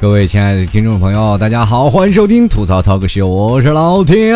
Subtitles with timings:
[0.00, 4.34] 各位亲爱的听众朋友，大家好，欢迎收听吐槽 talk show，我是老铁。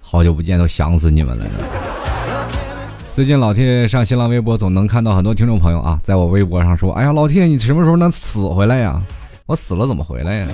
[0.00, 1.44] 好久不见，都想死你们了。
[3.16, 9.00] 最近老铁上新浪微博，总能看到很多听众朋友啊，在我微博上说：“哎呀，老铁，你什么时候能死回来呀？
[9.46, 10.48] 我死了怎么回来呀？”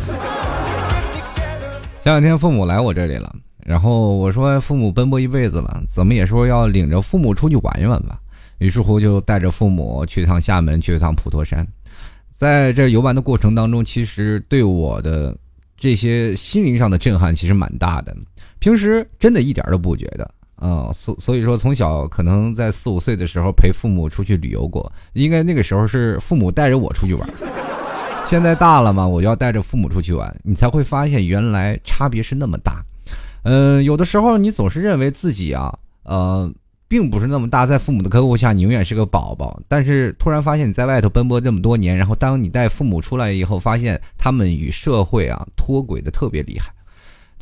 [2.01, 3.35] 前两天父母来我这里了，
[3.67, 8.21] 然后我说：“父母奔波一辈子了，怎么也说要领着父母出去玩一玩吧。”
[8.59, 11.67] 于是乎就带着父母去一趟厦门，去一趟普陀山。
[12.31, 15.37] 在这游玩的过程当中，其实对我的
[15.77, 18.17] 这些心灵上的震撼其实蛮大的。
[18.61, 20.31] 平时真的一点都不觉得
[20.63, 27.29] 嗯，所所以说从小可能在四五岁的时候陪父母出去旅游过，应该那个时候是父母带着我出去玩。
[28.25, 32.81] 现在大了嘛，我要带着父母出去玩，你才会发现原来差别是那么大。
[33.43, 36.51] 嗯，有的时候你总是认为自己啊，呃。
[36.89, 39.59] 并不是那么大，在父母的呵护下，你永远是个宝宝。
[39.67, 46.71] 但是突然发现你在外头奔波这么多年，然后当你带父母出来以后，发现他们与社会啊脱轨的特别厉害。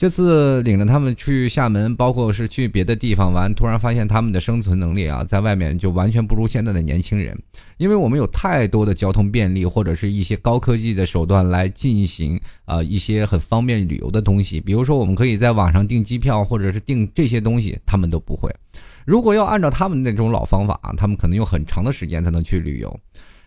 [0.01, 7.39] 这次领着他们去厦门，包括是去别的地方玩，突然发现他们的生存能力啊，在外面就完全不如现在的年轻人。
[7.77, 14.59] 因为我们有太多的交通便利，或者是一些高科技的手段来进行啊一些很方便旅游的东西。
[14.59, 18.51] 比如说，我们可以在网上订机票，或者是订这些东西，他们都不会。
[19.05, 23.01] 如果要按照他们那种老方法他们可能用很长的时间才能去旅游。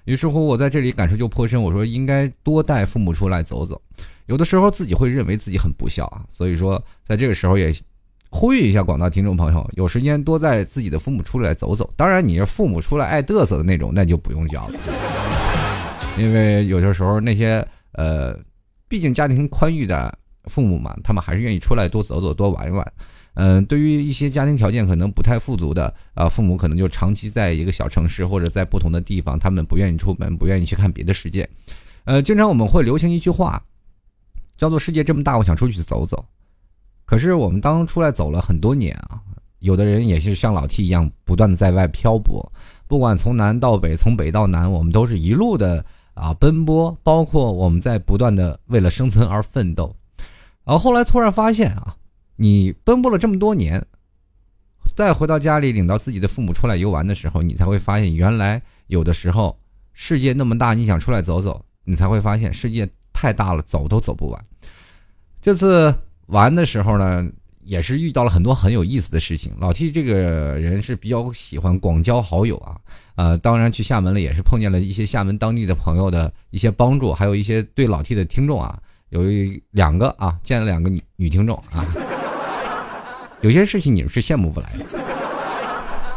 [0.06, 1.62] 于是乎，我在这里感受就颇深。
[1.62, 3.82] 我说应该多带父母出来走走。
[4.26, 7.74] 有的时候自己会认为自己很不孝啊，所以说在这个时候也
[8.30, 11.90] 呼吁一下广大听众朋友，有时间多带自己的父母出来走走。
[11.96, 14.80] 当然，你是父母出来爱嘚瑟的那种，那就不用教了。
[16.18, 18.38] 因为有的时候那些呃，
[18.88, 22.94] 毕竟家庭宽裕的父母嘛，他们还是愿意出来多走走、多玩一玩。
[23.36, 31.50] 嗯，对于一些家庭条件可能不太富足的啊，父母可能就长期在一个小城市或者在不同的地方，他们不愿意出门，不愿意去看别的世界。
[32.04, 33.60] 呃，经常我们会流行一句话，
[34.56, 36.24] 叫做“世界这么大，我想出去走走”。
[37.06, 39.20] 可是我们当出来走了很多年啊，
[39.60, 42.52] 有的人也是像老 T 一样，不断的在外漂泊，
[42.88, 45.84] 不管从南到北，从北到南，我们都是一路的
[46.14, 49.96] 啊奔波，包括我们在不断的为了生存而奋斗。
[50.64, 51.96] 然后后来突然发现啊。
[52.36, 53.86] 你奔波了这么多年，
[54.96, 59.58] 再回到家里领到自己的父母出来游玩的时候，你才会发现，原来有的时候
[59.94, 64.46] 世界那么大，你想出来走走，你才会发现世界太大了，走都走不完。
[65.42, 65.94] 这次
[66.28, 67.28] 玩的时候呢，
[67.64, 69.54] 也是遇到了很多很有意思的事情。
[69.60, 70.14] 老 T 这个
[70.60, 72.78] 人是比较喜欢广交好友啊，
[73.16, 78.80] 呃，当然去厦门了，也是碰见了一些厦门当地的朋友的一些帮助，还有一些对老 T 的听众啊，
[79.10, 79.22] 有
[79.72, 82.13] 两个啊，见了两个女女听众啊。
[83.44, 84.86] 有些事情你们是羡慕不来的，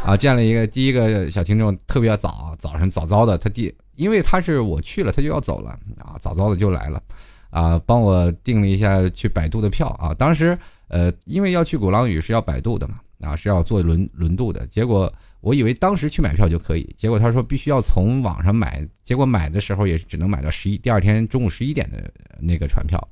[0.05, 0.15] 啊！
[0.15, 7.03] 见了一个第一个小听众特别早，早上早早的，他第因为他是我去了，他就要走了啊，早早的就来了，
[7.49, 10.13] 啊，帮我订了一下去摆渡的票啊。
[10.13, 10.57] 当时
[10.87, 14.65] 呃，因为要去鼓浪屿是要摆渡的嘛，啊，是要坐轮轮渡的。
[14.67, 22.09] 结果我以为当时去买票就可以，结果他说必须要从网上买，结果买的时候也只能买到十一第二天中午十一点的
[22.39, 23.05] 那个船票。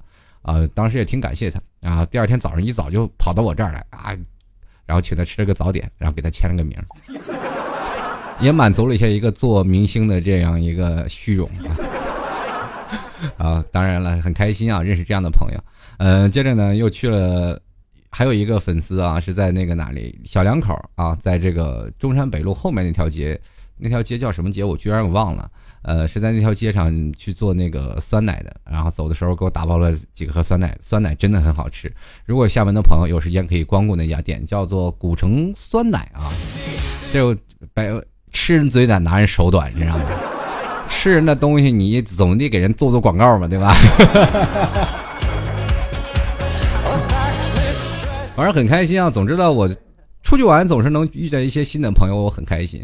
[0.45, 2.05] 啊，当时也挺感谢他啊。
[2.05, 4.15] 第二天早上一早就跑到我这儿来啊，
[4.85, 6.77] 然后请他吃了个早点，然后给他签了个名，
[8.39, 11.49] 也满足了一下一个做明星的这样一个虚荣
[13.37, 13.65] 啊。
[13.71, 15.59] 当然了，很开心啊，认识这样的朋友。
[15.97, 17.59] 嗯，接着呢又去了，
[18.11, 23.39] 还有一个粉丝啊是在那个哪里小两口啊，在这个中山北路后面那条街，
[23.77, 24.63] 那条街叫什么街？
[24.63, 25.49] 我居然给忘了。
[25.81, 31.93] 呃，是在那条街上去做那个酸奶的，然后走的时候给我打包了几个盒酸奶，酸奶真的很好吃。
[32.25, 36.31] 如果厦门的朋友有时间可以光顾那家店，叫做古城酸奶啊。
[37.13, 37.37] 这
[37.73, 37.91] 白
[38.31, 40.03] 吃人嘴短，拿人手短，你知道吗？
[40.89, 43.73] 吃人的东西你总得给人做做广告嘛，对吧？
[48.35, 49.69] 反正很开心啊，总之呢我
[50.23, 52.83] 出去玩总是能遇见一些新的朋友，我很开心。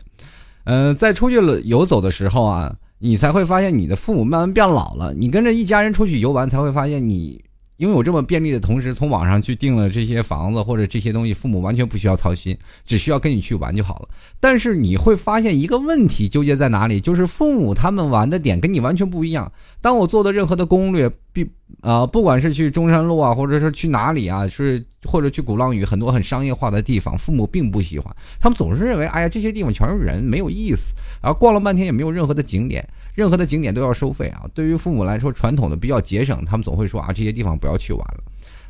[0.63, 2.75] 嗯，在出去了游走的时候啊。
[3.03, 5.11] 你才会发现你的父母慢慢变老了。
[5.11, 7.43] 你跟着一家人出去游玩，才会发现你
[7.77, 12.55] 拥有这么便利的同时，从网上去订了这些房子或者这些东西，父母完全不需要操心，
[12.85, 14.09] 只需要跟你去玩就好了。
[14.39, 19.51] 但是你会发现一个问题纠结在哪里，就是父母他们玩的点跟你完全不一样。
[19.81, 21.43] 当我做的任何的攻略，必
[21.81, 34.45] 啊，不管是去中山路啊，或者是去哪里啊，是或者去鼓浪屿，很多很商业化的地方，父母并不喜欢，他们总是认为，哎呀，这些地方全是人，没有意思，然后逛了半天也没有任何的景点，任何的景点都要收费啊。
[34.53, 38.23] 对于父母来说，传统的比较节省，他们总会说啊，这些地方不要去玩了。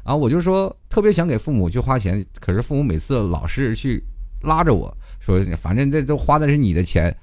[0.03, 4.01] 啊，我就说特别想给父母去花钱，可是父母每次老是去
[4.43, 7.15] 拉着我说，反正这都花的是你的钱，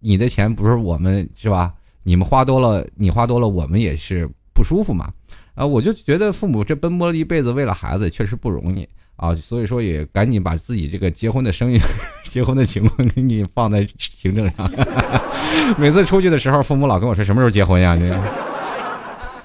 [0.00, 1.72] 你的钱不是我们是吧？
[2.02, 5.12] 你们花多了，你花多了，我们也是不舒服嘛。
[5.54, 9.34] 啊，我就觉得父母这奔波了一辈子为了孩子，确实不容易啊。
[9.34, 11.78] 所以说也赶紧把自己这个结婚的生意、
[12.24, 14.70] 结婚的情况给你放在行政上。
[15.78, 17.94] 每次出去的时候，父母老跟我说什么时候结婚呀？
[17.94, 18.10] 你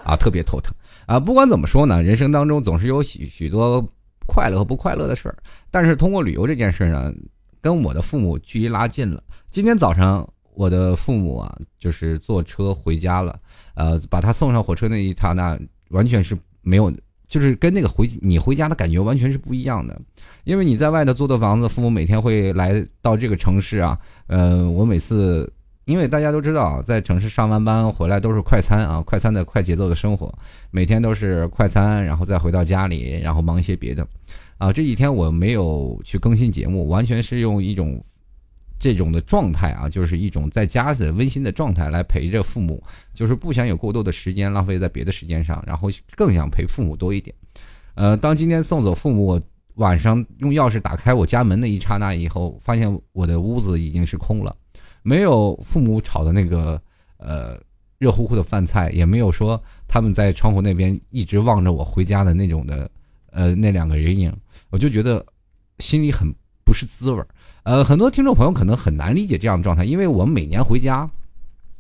[0.04, 0.74] 啊，特别头疼。
[1.06, 3.88] 啊，不管怎么说呢，人生当中总是有许许多
[4.26, 5.38] 快乐和不快乐的事儿。
[5.70, 7.14] 但是通过旅游这件事呢，
[7.62, 9.22] 跟我的父母距离拉近了。
[9.52, 13.40] 今天早上，我的父母啊，就是坐车回家了。
[13.76, 15.58] 呃，把他送上火车那一刹那，
[15.90, 16.92] 完全是没有，
[17.28, 20.00] 就是跟那个回你回家的感觉完全是不一样的。
[20.44, 24.00] 因为你在外头租的房子，父母每天会来到这个城市啊。
[24.28, 25.52] 呃，我每次。
[25.86, 30.32] 因为大家都知道，在城市上完班回来都是快餐啊，快餐的快节奏的生活，
[30.70, 34.08] 每天都是快餐，然后再回到家里，然后忙一些别的，
[34.60, 38.00] 啊，这几天我没有去更新节目，完全是用一种
[38.80, 42.82] 这种的状态啊，就是一种在家的温馨的状态来陪着父母，
[43.14, 47.36] 就是不想有过多的时间浪费在别的时间上，然后更想陪父母多一点。
[47.96, 49.42] 呃，当今天送走父母，我
[49.76, 54.56] 晚上用钥匙打开我家门的一刹那以后，发现我的屋子已经是空了。
[55.02, 56.82] 没有父母炒的那个
[57.18, 57.60] 呃
[57.98, 62.90] 热乎乎的饭菜，也没有说他们在窗户那边一直望着我回家的那种的
[63.32, 64.34] 呃那两个人影，
[64.70, 65.26] 我就觉得
[65.80, 66.34] 心里很
[66.64, 67.28] 不是滋味儿。
[67.64, 71.10] 呃，很多听众朋友可能很难理解这样的状态，因为我们每年回家。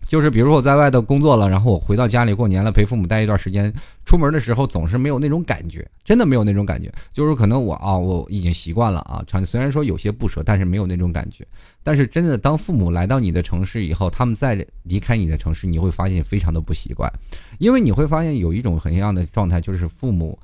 [0.07, 3.71] 就是比如我在外头工作了，然后我回到家里过年了，陪父母待一段时间，
[4.05, 6.91] 出门的时候总是没有那种感觉，真的没有那种感觉。
[7.11, 11.45] 就是可能我啊，我已经习惯了啊，常虽然说有些不舍，但是没有那种感觉。
[11.83, 17.11] 但是真的，当父母来到你的城市以后，他们再离开你的城市，你会发现非常的不习惯，
[17.59, 20.39] 因为你会发现有一种很样的状态，就是父母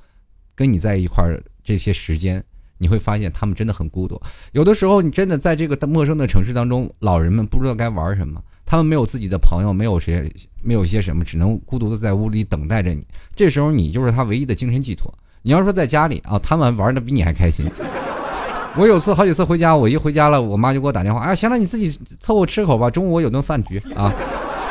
[0.54, 2.44] 跟你在一块儿这些时间，
[2.78, 4.20] 你会发现他们真的很孤独。
[4.52, 8.40] 有的时候，你真的在这个陌生的城市当中，老人们不知道该玩什么。
[8.64, 10.28] 他们没有自己的朋友，没有谁，
[10.60, 13.06] 没有些什么，只能孤独的在屋里等待着你。
[13.34, 15.12] 这时候你就是他唯一的精神寄托。
[15.42, 17.64] 你要说在家里啊，他们玩的比你还开心。
[18.76, 24.12] 我有次好几次回家，我一回家了，我妈就给我打电话，哎，行了，你自己凑合吃口吧，中午我有顿饭局啊。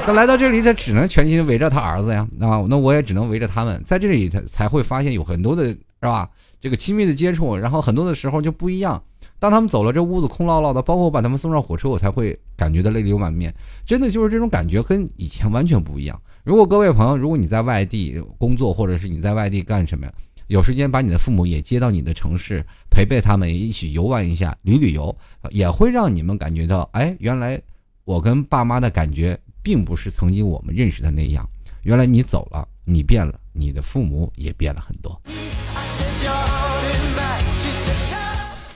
[0.06, 6.30] 那来到这里，他只能全心围着他儿子呀，啊，那我也只能围着他们，在这里才才会发现有很多的是吧？
[6.66, 9.00] 这个亲密的接触，然后很多的时候就不一样。
[9.38, 13.54] 当他们走了，这屋子空落落的，包括我把他们送上火车，我才会感觉到泪流满面。
[13.86, 16.20] 真的就是这种感觉，跟以前完全不一样。
[16.44, 20.14] 如果各位朋友，如果你在外地工作，或者是你在外地干什么呀，
[20.48, 25.16] 有时间把你的父母也接到你的城市，陪陪他们，一起游玩一下，旅旅游，
[25.52, 27.62] 也会让你们感觉到，哎，原来
[28.06, 31.48] 我跟爸妈的感觉，并不是曾经我们认识的那样。
[31.84, 35.22] 原来你走了，你变了，你的父母也变了很多。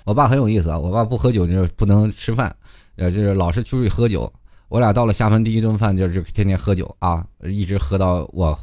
[0.10, 2.54] 我爸很有意思啊，我爸不喝酒就是不能吃饭，
[2.96, 4.32] 呃，就是老是出去喝酒。
[4.68, 8.58] 我俩到了厦门第一顿饭就是天天喝酒啊，一直喝到我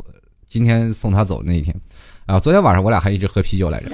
[0.45, 1.73] 今天送他走那一天，
[2.27, 3.93] 啊，昨天晚上我俩还一直喝啤酒来着。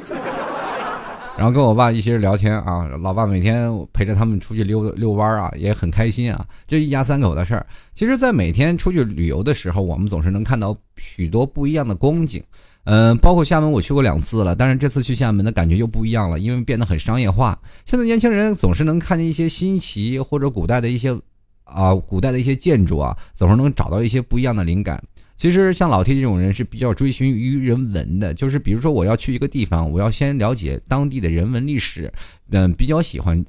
[1.37, 6.47] 然后跟我爸一起聊天啊，老爸每天陪着他们出去溜溜弯啊，也很开心啊。
[6.67, 12.43] 这一家三口的事儿，其实，在每天出去旅游的时候，我们总是能看到许多不一样的光景。
[12.84, 17.56] 嗯，包括厦门，我去过两次了，但是这次去厦门的感觉又不一样了，因为变得很商业化。
[17.86, 21.17] 现在年轻人总是能看见一些新奇或者古代的一些，
[21.62, 25.01] 啊，古代的一些建筑啊，总是能找到一些不一样的灵感。
[25.36, 32.12] 其实像老 T 这种人是比较追寻于人文的，就是比如说我要去一个地方，我要先了解当地的人文历史，
[32.51, 33.44] 嗯，比较喜欢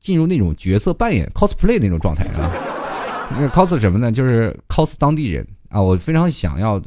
[0.00, 2.50] 进入那种角色扮演 cosplay 那种状态啊。
[3.52, 4.12] cos 什么呢？
[4.12, 6.80] 就是 cos 当地人啊，我非常想要。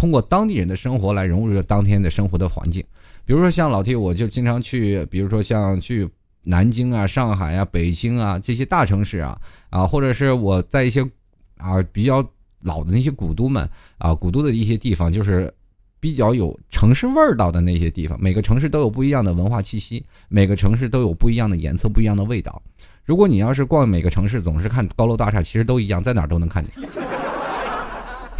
[0.00, 2.82] 通过当地人的生活来融入当天的生活的环境，
[3.26, 6.08] 比如说像老 T，我就经常去，比如说像去
[6.42, 9.38] 南京啊、上海啊、北京啊这些大城市啊，
[9.68, 11.06] 啊，或者是我在一些
[11.58, 12.26] 啊比较
[12.62, 15.52] 老的那些古都们啊，古都的一些地方，就是
[16.00, 18.18] 比较有城市味道的那些地方。
[18.18, 22.62] 每个城市都有不一样的文化气息，每个城市都有不一样的颜色、不一样的味道。
[23.04, 26.72] 如果你要是逛每个城市，总是看高楼大厦，其实都一样，在哪儿都能看见。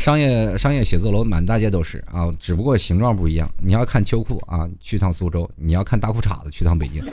[0.00, 3.46] 商业商业写字楼满大街都是啊，只不过形状不一样。
[3.62, 7.04] 你要看秋裤啊，去趟苏州；你要看大裤衩子，去趟北京。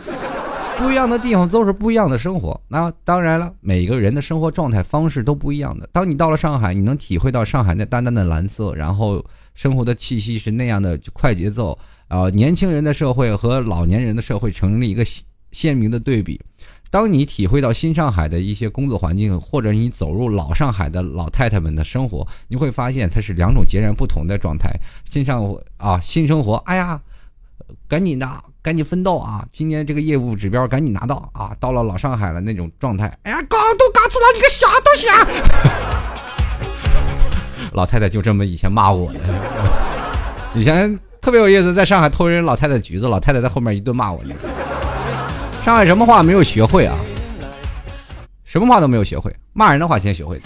[0.77, 2.59] 不一样的地方都是不一样的生活。
[2.69, 5.89] 那当然了，每个人的生活状态方式都不一样的。
[5.91, 9.21] 当你到了上海，你能体会到上海那淡淡的蓝色，然后
[9.53, 11.77] 生活的气息是那样的快节奏
[12.07, 15.03] 啊，年轻人的社会和老年人的社会成了一个
[15.51, 16.39] 鲜明的对比。
[16.89, 24.71] 当你体会到新上海的一些工作环境，或者你走入老上海的老太太们的生活，你会发现它是两种截然不同的状态。
[25.05, 25.43] 新上
[25.77, 27.01] 啊，新生活，哎呀，
[27.89, 29.45] 赶紧的，赶紧奋斗啊！
[29.51, 31.55] 今年这个业务指标赶紧拿到啊！
[31.59, 35.27] 到了老上海了那种状态，哎呀，刚都刚出来，你个啥东西啊！
[37.73, 39.19] 老太太就这么以前骂我的，
[40.55, 44.33] 以前特别有意思，在上海偷人老太太橘子，老太太在后面一顿骂我呢。
[45.67, 46.95] 上海什么话没有学会啊？
[48.45, 50.39] 什么话都没有学会，骂人的话先学会。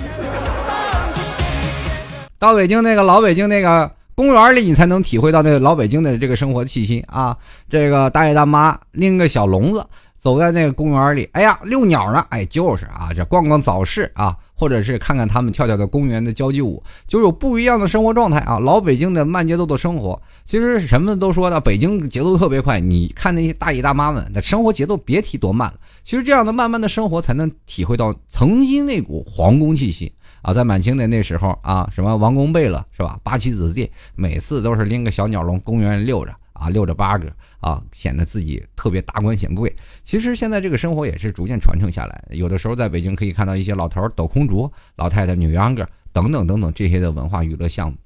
[2.39, 7.37] 到北京那个老北京那个公园里，你才能体会到那个老北京的这个生活的气息啊！
[7.69, 9.85] 这个大爷大妈拎个小笼子。
[10.21, 18.59] 走在那个公园里，哎呀，遛鸟呢，哎，就是啊，这逛逛早市啊，或者是看看他们跳跳的公园的交际舞，就有不一样的生活状态啊。
[18.59, 22.79] 老北京的慢节奏的生活，其实什么都说的，北京节奏特别快。
[22.79, 25.79] 你看那些大爷大妈们的生活节奏，别提多慢了。
[26.03, 30.13] 其实这样的慢慢的生活，才能体会到曾经那股皇宫气息
[30.43, 30.53] 啊。
[30.53, 33.19] 在满清的那时候啊，什么王公贝勒是吧？
[33.23, 37.31] 八旗子弟每次都是拎个小鸟笼，公园里溜着啊，遛着八个。
[37.59, 39.71] 啊，显得自己特别达官显贵。
[40.03, 42.23] 其实现在这个生活也是逐渐传承下来。
[42.31, 47.97] 有的时候在北京可以看到一些老头抖空竹，老太太扭秧歌等等等等这些的文化娱乐项目。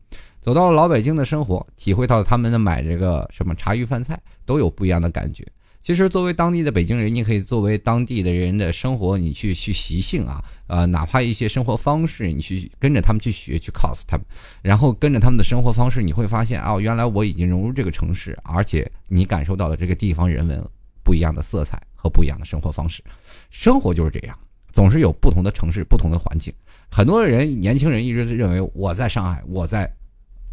[0.42, 5.48] 走到了老北京的生活，体会到他们的买这个什么茶余饭菜，都有不一样的感觉。
[5.86, 14.26] 其实，作为当地的北京人，你可以作为当地的人的生活，你去去习性啊，呃，哪怕一些生活方式，你去跟着他们去学，去 cos 他们，
[14.64, 20.60] 然后跟着他们的生活方式，你会发现哦，原来我已经融入这个城市，而且你感受到了这个地方人文
[21.04, 23.04] 不一样的色彩和不一样的生活方式。
[23.52, 24.36] 生活就是这样，
[24.72, 26.52] 总是有不同的城市、不同的环境。
[26.90, 29.96] 很多人，年轻人一直认为我在上海，我在。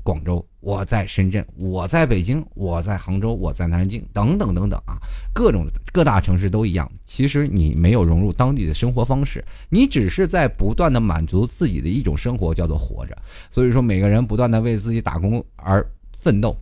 [0.03, 4.99] 广州，我在深圳，我在北京，我在杭州，我在南京，等等等等啊，
[5.33, 6.91] 各种各大城市都一样。
[7.05, 13.17] 其实你没有融入当地的生活方式，你只是在不断的满足自己的一种生活，叫做活着。
[13.49, 16.57] 所以说，每个人不断的为自己打工而奋斗，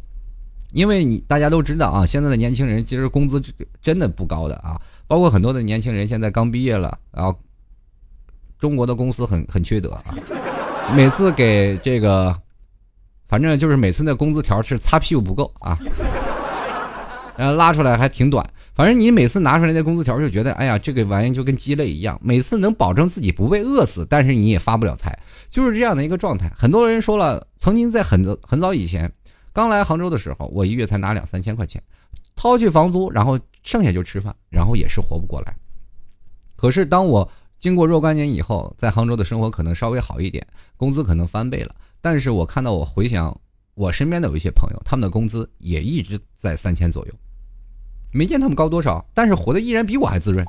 [0.72, 3.42] 因为你大家都知道啊，现在的年轻人其实工资
[3.80, 7.34] 真的不高的啊，包括很多的年轻人现在刚毕业了，然后
[8.58, 10.04] 中国的公司很很缺德啊，
[10.94, 12.38] 每次给这个。
[13.30, 15.78] 反正就是每次那工资条是擦屁股不够啊，
[17.36, 18.44] 然 后拉出来还挺短。
[18.74, 22.18] 反正你每次拿出来那工资条就觉得，哎呀，这个玩意就跟鸡肋一样。
[22.20, 25.16] 每次能保证自己不被饿死，但是你也发不了财，
[25.48, 26.50] 就是这样的一个状态。
[26.56, 29.12] 很多人说了，曾经在很很早以前，
[29.52, 31.80] 刚来杭州的时候，我一月才拿两三千块钱，
[32.34, 35.54] 掏去房租，然后剩下就吃饭，然后也是活不过来。
[36.56, 40.44] 可是当我经过若干年以后，在杭州的生活可能稍微好一点，
[40.76, 41.74] 工资可能翻倍了。
[42.00, 43.38] 但是我看到，我回想
[43.74, 47.12] 我身边的有一些朋友，他们的工资也一直在三千左右，
[48.12, 50.46] 没见他们高多少，但是活得依然比我还滋润，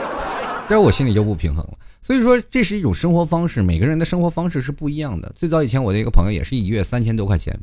[0.68, 1.78] 这我心里就不平衡了。
[2.00, 5.30] 所以说，这是一种生活方式，每个人的生活方式是不一样的。
[5.36, 7.58] 最早以前，我的一个朋友也是一月三千多块钱，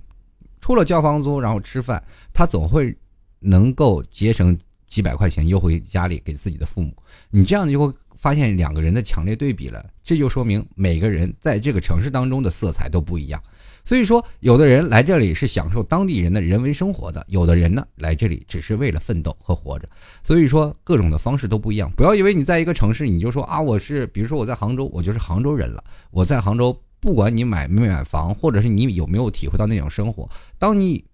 [0.62, 2.04] 除了交房租，然后吃饭，
[2.34, 2.96] 他总会
[3.40, 6.96] 能够节省几百块钱，邮回家里给自己的父母。
[7.30, 7.94] 你这样就会。
[8.18, 13.42] 发现两个人的强烈对比了，这就说明每个人在这个城市当中的色彩都不一样。
[13.84, 19.88] 所以说，有的人来这里是享受当地人的人文生活的，有的人呢来这里只是为了奋斗和活着。
[20.24, 21.92] 所以说，各种的方式都不一样。
[21.96, 25.84] 不要以为你在一个城市，你就说啊，我是，比如说我在杭州，我就是杭州人了。
[26.10, 31.06] 我在杭州，不管你买没买房，或者是你有没有体会到那种生活，当你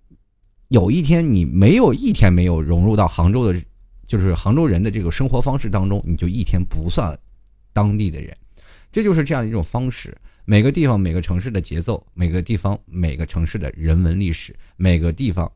[0.69, 3.61] 有一天你没有一天没有融入到杭州的。
[4.11, 7.17] 就是杭州人的这个生活方式当中，你就一天不算
[7.71, 8.35] 当地的人，
[8.91, 10.13] 这就是这样一种方式。
[10.43, 15.49] 每个地方、每个城市的节奏，每个地方、每个城市的人文历史，每个地方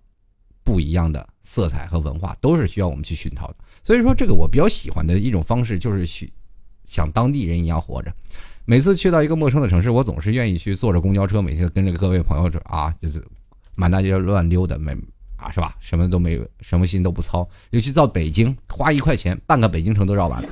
[0.63, 3.55] 不一样的色彩和文化，都是需要我们去熏陶的。
[3.83, 6.31] 所以说，这个我比较喜欢的一种方式，就是去
[6.85, 8.09] 像当地人一样活着。
[8.63, 13.21] 每次去到一个陌生的城市，我总是愿意去坐着公交车，每天跟着各位朋友啊，就是
[13.75, 14.95] 满大街乱溜达，每。
[15.51, 15.75] 是吧？
[15.79, 17.47] 什么都没有，什么心都不操。
[17.71, 20.49] 尤其到北京，花一块钱，半个北京城都绕完了。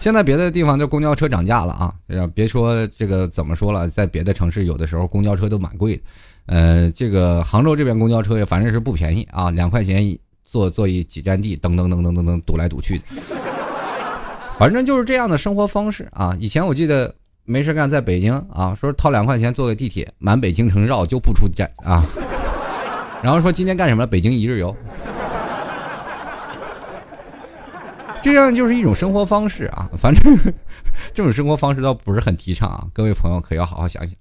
[0.00, 1.92] 现在别的地方就公交车涨价了啊！
[2.32, 6.02] 别说这个怎么说了，在别的城市有的时候公交车都蛮贵的。
[6.46, 13.04] 呃，这个杭州这边公交车也反正是不便宜啊，两块钱坐坐一几站地，噔噔噔噔噔噔堵来堵去的。
[14.56, 16.34] 反正就是这样的生活方式啊！
[16.38, 17.12] 以前我记得
[17.44, 22.04] 没事干，在北京啊，说掏两块钱坐个地铁，满北京城绕就不出站啊。
[23.22, 24.06] 然后说今天干什么？
[24.06, 24.74] 北京一日游。
[28.20, 29.88] 这样就是一种生活方式啊。
[29.96, 30.36] 反正
[31.14, 34.14] 这种生活方式倒不是很提倡啊，各位朋友可要好好想想。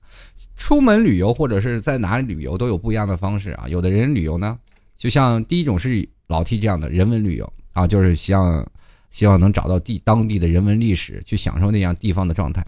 [0.56, 3.66] 出门旅游或者是在哪里旅游都有不一样的方式啊。
[3.68, 4.58] 有的人旅游呢，
[4.98, 8.66] 就像第一种是老 T 这样的人文旅游啊，就是希望
[9.10, 12.64] 希望能找到地当地的人文历史，去享受那样地方的状态。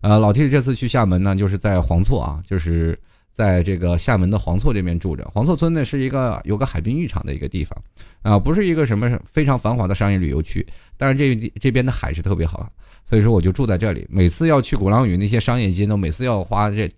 [0.00, 2.98] 呃，老 T 这次去厦门呢，就是在黄厝啊，就是
[3.32, 5.24] 在这个厦门的黄厝这边住着。
[5.32, 7.76] 黄厝村呢是一个有个海滨浴场的一个地方，
[8.22, 12.68] 啊，不是一个什么非常繁华的商业旅游区，但是这这边的海是特别好，
[13.04, 14.06] 所以说我就住在这里。
[14.10, 16.90] 每次要去鼓浪屿那些商业街，呢每次要花这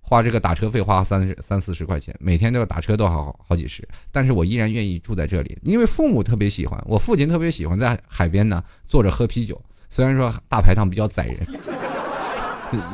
[0.00, 3.86] 花这个打车费，花三三四十块钱，每天都要打车都好好几十。
[4.10, 9.60] 但是我依然愿意住在这里，因为父母特别喜欢，我父亲特别喜欢在海边呢坐着喝啤酒。
[9.88, 11.36] 虽然说大排档比较宰人。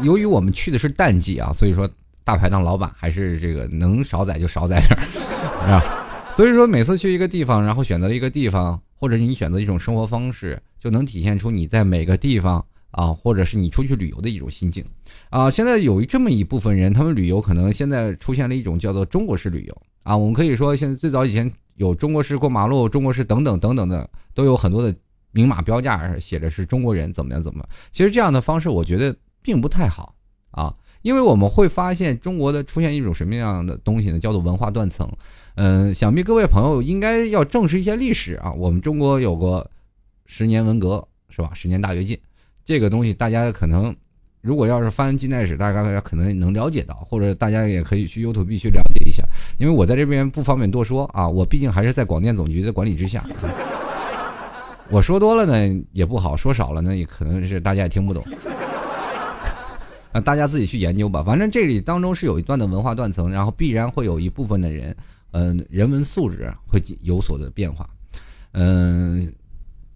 [0.03, 1.89] 由于我们去的是淡季啊，所以说
[2.25, 6.31] 大排档老板还是这个能少宰就少宰点儿，是 吧？
[6.33, 14.85] 所以说每次去一个地方，然后选择了一个地方，或者你选择一种生活方式，就能体现出你在每个地方啊，或者是你出去旅游的一种心境
[15.29, 15.51] 啊。
[15.51, 20.17] 现在有这么一部分人，他们旅游可能现在出现了一种叫做中国式旅游啊。
[20.17, 24.97] 我们可以说，现在最早以前有中国式过马路、中国式等等等等的，都有很多的
[25.33, 27.63] 明码标价写着是中国人怎么样怎么。
[27.93, 29.15] 其实这样的方式，我觉得。
[29.47, 30.15] 并不太好
[30.53, 30.73] 啊，
[31.05, 34.19] 因为我们会发现中国的出现一种什么样的东西呢？
[34.19, 35.07] 叫做文化断层。
[35.57, 38.51] 嗯，想必各位朋友应该要正视一些历史啊。
[38.51, 39.71] 我们中国有个
[40.25, 41.51] 十年文革是吧？
[41.53, 42.19] 十年大跃进，
[42.65, 43.95] 这个东西大家可能
[44.41, 49.23] 如果要是翻近代史，大家可能能了解到，或者大家也可以去 YouTube 去了解一下。
[49.59, 53.23] 因为我在这边不方便多说啊，我毕竟还是在广电总局的管理之下。
[54.89, 58.25] 我说多了呢也不好，说少了呢也可能是大家也听不懂。
[60.15, 64.97] 那大家自己去研究吧，反正这里当中是有一段的文化断层，然后必然会有一部分的人，
[65.33, 67.85] 嗯，人文素质会有所的变化，
[68.53, 69.33] 嗯，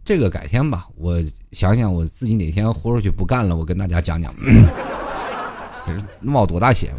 [0.04, 1.22] 这个改天吧，我
[1.52, 4.34] 想想我自己哪天豁出去不干了，我跟大家讲讲，
[6.20, 6.92] 冒多大险？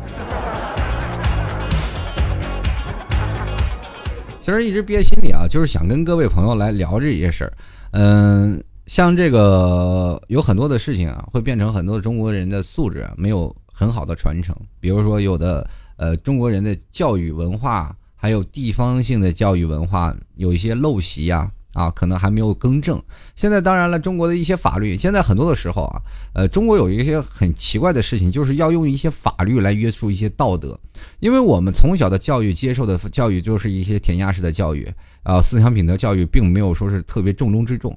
[4.40, 7.54] 其实一直憋心里啊，就是想跟各位朋友来聊这些事儿，
[7.92, 8.64] 嗯。
[8.90, 14.56] 像这个有很多的事情啊，会变成很多中国人的素质没有很好的传承。
[14.80, 23.00] 比如说，有的呃中国人的教育文化，还有地方性的教育文化，有一些陋习呀，啊，可能还没有更正。
[23.36, 26.02] 现在当然了，中国的一些法律，现在很多的时候啊，
[26.34, 30.76] 呃，中国有一些很奇怪的事情，就是要用一些法律来约束一些道德。
[31.20, 37.96] 因为我们从小的教育接受的教育就是一些填鸭式的教育啊，思想品德教育并没有说是特别重中之重。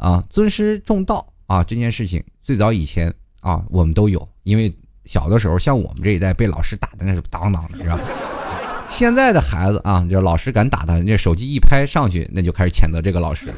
[0.00, 8.00] 啊，尊师重道啊，这件事情最早以前啊，我们都有，因为小的时候，像我们这一代被老师打的那是当当的，是吧？
[8.88, 13.52] 现在的孩子啊，就老师敢打他，那手机一拍上去，那就开始谴责这个老师。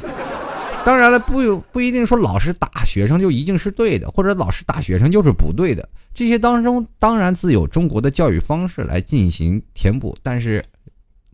[0.85, 5.88] 当然了，不不一定说老师打学生就一定是对的，或者老师打学生就是不对的。
[6.12, 10.61] 这些当中当然自有中国的教育方式来进行填补，但是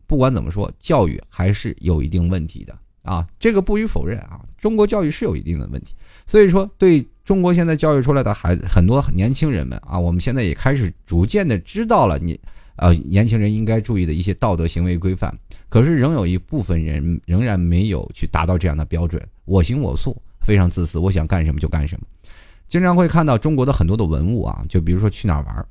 [0.05, 2.77] 不管怎么说，教育还是有一定问题的。
[3.03, 5.93] 啊，这个不予否认啊，中国教育是有一定的问题，
[6.27, 12.39] 所以说对中国现在教育出来的孩子，很多年轻人们啊，我们现在也开始逐渐的知道了你，
[12.75, 15.33] 呃，年轻人应该注意的一些道德行为规范，
[15.69, 22.05] 可是仍有一部分人仍然没有去达到这样的标准，我行我素，非常自私，我想干什么就干什么，
[22.67, 25.65] 经常会看到中国的很多的文物啊，就比如说去哪儿玩。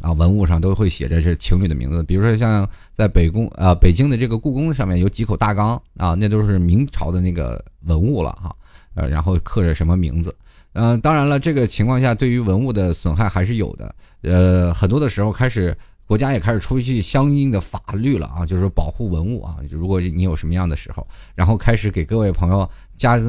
[0.00, 8.54] 啊，文物上都会写着是情侣的名字，比如说像在北宫啊，北京的这个故宫上面有几口大缸啊，那都是明朝的那个文物了哈，
[8.94, 10.34] 呃，然后刻着什么名字，
[10.72, 23.20] 嗯，当然了，这个情况下对于文物的损害还是有的，呃，很多的时候开始国家也开始出去相应的法律了啊，就是保护文物啊，如果你有什么样的时候，然后开始给各位朋友加。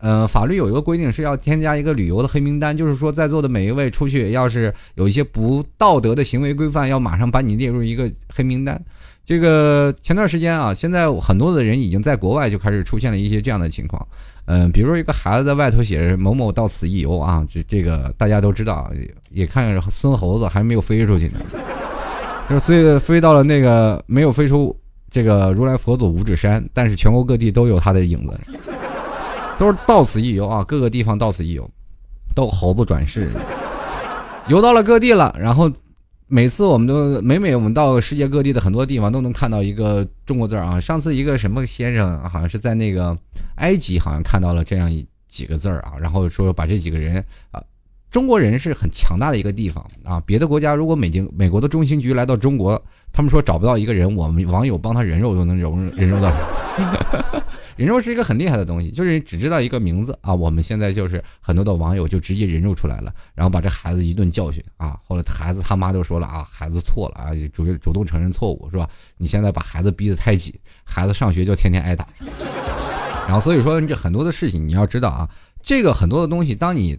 [0.00, 8.82] 呃，法律有一个规定是要添加一个旅游的黑名单，就是说在座的每一位出去，要是有一些不道德的行为规范，要马上把你列入一个黑名单。
[9.24, 14.04] 这个前段时间啊，现在很多的人已经在国外就开始出现了一些这样的情况。
[14.46, 18.90] 嗯，比如说一个孩子在外头写着“某某到此一游”啊，这这个大家都知道，
[19.30, 21.40] 也看孙猴子还没有飞出去呢，
[22.48, 24.74] 就是所以飞到了那个没有飞出
[25.10, 28.40] 这个如来佛祖五指山，但是全国各地都有他的影子。
[29.60, 31.70] 都是到此一游啊，各个地方到此一游，
[32.34, 33.30] 都猴子转世，
[34.48, 35.36] 游到了各地了。
[35.38, 35.70] 然后
[36.28, 40.80] 每次我们都每每我们到世界各地的很多地方都能看到一个中国字啊。
[40.80, 43.14] 上次一个什么先生好像是在那个
[43.56, 47.62] 埃及，好像看到了这样一几个字啊，然后说把这几个人啊，
[48.10, 50.20] 中国人是很强大的一个地方啊。
[50.26, 56.32] 别的国家如果美经美国的中情局来到中国，他们说找不到一个人，我们网友帮他人肉都能人 人肉到。
[57.76, 60.34] 人肉是一个很厉害的东西，就是只知道一个名字啊。
[60.34, 64.98] 我们现在就是很多的网友就直接人肉出来了，然后把这孩子一顿教训啊。
[65.02, 68.86] 后来孩子他妈就说了啊，孩子错了啊，主主动承认错误是吧？
[69.16, 72.06] 你现在把孩子逼得太紧，孩子上学就天天挨打。
[73.26, 75.28] 然后所以说这很多的事情你要知道啊，
[75.62, 76.98] 这个很多的东西，当你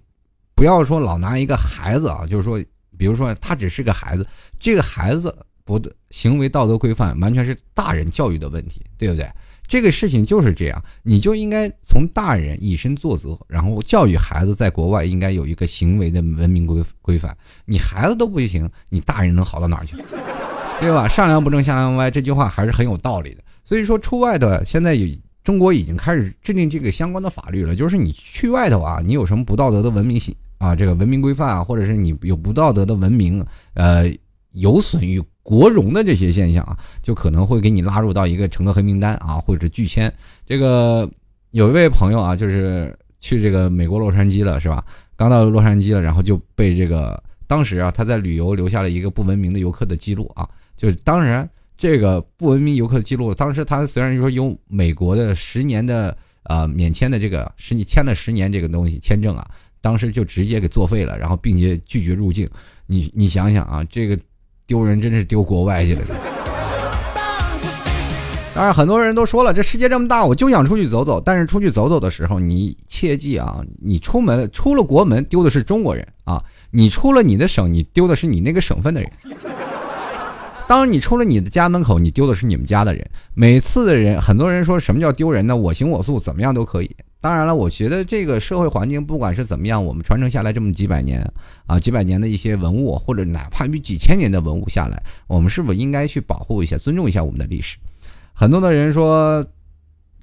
[0.62, 2.64] 不要说老拿一个孩子啊，就是说，
[2.96, 4.24] 比如说他只是个孩子，
[4.60, 9.28] 这个孩子不的行为道德规范完全是大人教育的问题，对不对？
[9.68, 17.36] 这个事情就是这样，你就应该从大人以身作则，然后教育孩子，在国外应该有一个行为的文明规规范。
[17.66, 19.96] 你孩子都不行，你大人能好到哪儿去？
[20.80, 21.08] 对吧？
[21.08, 23.42] 上梁不正下梁歪，这句话还是很有道理的。
[23.64, 25.08] 所以说，出外的现在有
[25.44, 33.44] 中国已经开始制定这个相关的法律了，就是你去外头啊，你有什么不道德的文明性啊，这个文明规范啊，或者是你有不道德的文明，
[33.74, 34.06] 呃，
[34.52, 35.22] 有损于。
[35.44, 40.14] 国荣的这些现象啊，就可能会给你拉入到一个乘客黑名单啊，或者是拒签。
[40.46, 41.10] 这个
[41.50, 44.86] 有一位朋友啊，就是去这个美国洛杉矶了，是吧？
[45.16, 50.48] 刚到洛杉矶了，然后就被这个当时啊，他在旅游留下了一个不文明的游客的记录啊。
[50.78, 59.50] 就是当然这个不文明游客的记录，当时他虽然说有美国的十年的啊免签的这个十你签了十年这个东西签证啊，
[59.82, 62.50] 当时就直接给作废了，然后并且拒绝入境。
[62.86, 64.18] 你你想想啊，这个。
[64.68, 66.02] 丢人真是丢国外去了。
[68.56, 71.20] 当然，很多人都说了，这世界这么大，我就想出去走走。
[71.20, 79.12] 但是出去走走的时候，你切记啊，你出门出了国门，丢的是中国人啊；你出了你的省，你丢的是你那个省份的人。
[80.70, 83.06] 当，你出了你的家门口，你丢的是你们家的人。
[83.34, 85.54] 每次的人，很多人说什么叫丢人呢？
[85.54, 86.96] 我行我素，怎么样都可以。
[87.22, 91.22] 当然了，我觉得这个社会环境不管是怎么样，我们传承下来这么几百年
[91.68, 97.78] 啊，几百年的一些文物，或者哪怕于几千年的文物下来，我们是否应该去保护一下、尊重一下我们的历史？
[98.34, 99.46] 很多的人说，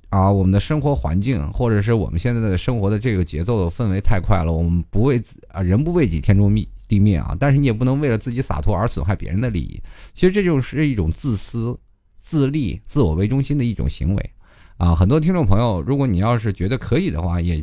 [0.08, 7.37] 啊，我们的生活环境，或者是我们现在的生活的这个节奏氛围太快了，我们不为啊人不为己，天诛灭地灭啊！
[7.38, 9.80] 但是你也不能为了自己洒脱而损害别人的利益。
[10.14, 11.78] 其实这就是一种自私、
[12.16, 14.30] 自利、自我为中心的一种行为。
[14.78, 17.62] 啊，很多听众朋友，如果你要是觉得可以的话，也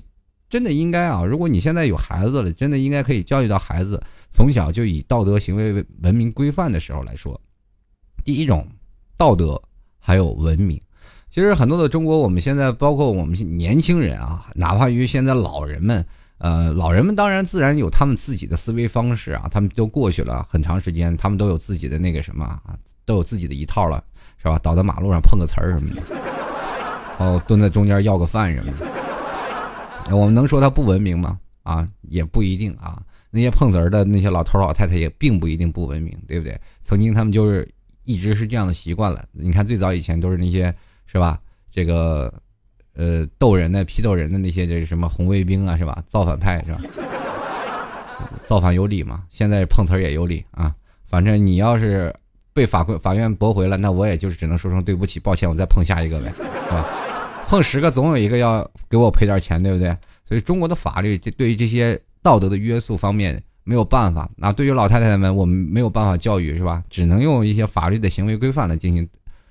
[0.50, 1.24] 真的应该啊。
[1.24, 7.40] 如果你现在有孩子了，真的应该可以教育到孩子，从小就以道德行为为文明规范的时候来说。
[8.26, 8.68] 第一种，
[9.16, 9.60] 道德
[9.98, 10.80] 还有文明。
[11.30, 16.06] 其实很多的中国，我们现在包括我们年轻人啊，哪怕于现在老人们，
[16.40, 24.04] 呃，老人们当然自然有他们自己的思维方式啊，他们都过去了很长时间，他们都有自己的那个什么啊，都有自己的一套了，
[24.38, 24.60] 是吧？
[24.60, 26.45] 倒在马路上碰个瓷儿什么的。
[27.18, 31.40] 哦，蹲在中间要个饭什么的，我们能说他不文明吗？
[31.64, 33.02] 啊，也不一定啊。
[33.32, 36.60] 那些碰瓷儿的那些老头老太太也并不一定不文明，对不对？
[36.84, 37.68] 曾经他们就是
[38.04, 39.24] 一直是这样的习惯了。
[39.32, 40.74] 你看最早以前都是那些
[41.06, 41.40] 是吧？
[41.72, 42.34] 这个
[42.96, 46.04] 呃斗人的批斗人的那些这什么红卫兵啊是吧？
[46.08, 46.80] 造反派是吧？
[48.44, 49.24] 造反有理嘛？
[49.30, 50.76] 现在碰瓷儿也有理啊。
[51.08, 52.14] 反正你要是。
[52.56, 56.86] 被法官法院驳回了，那我也就是只能说声对不起，抱歉，我再碰下一个呗，是吧？
[57.48, 59.96] 碰十个总有一个要给我赔点钱，对不对？
[60.28, 64.30] 所以中国的法律这对于这些道德的约束方面没有办法。
[64.36, 66.84] 那对于老太太们，我们没有办法教育，是吧？
[66.90, 69.08] 只能用一些法律的行为规范来进行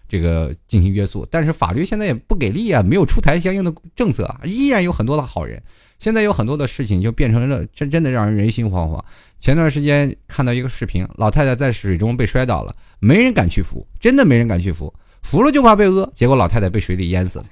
[0.09, 1.27] 这个进行约束。
[1.31, 5.63] 但是法律现在也不给力啊，没有出台相应的政策，依然有很多的好人。
[6.01, 9.01] 现在有很多的事情就变成了真真的让人人心惶惶。
[9.39, 14.93] 前段时间看到一个视频，老太太在水中被摔倒了，没人敢去扶，真的没人敢去扶，
[15.25, 17.45] 扶了就怕被讹，结果老太太被水里淹死了。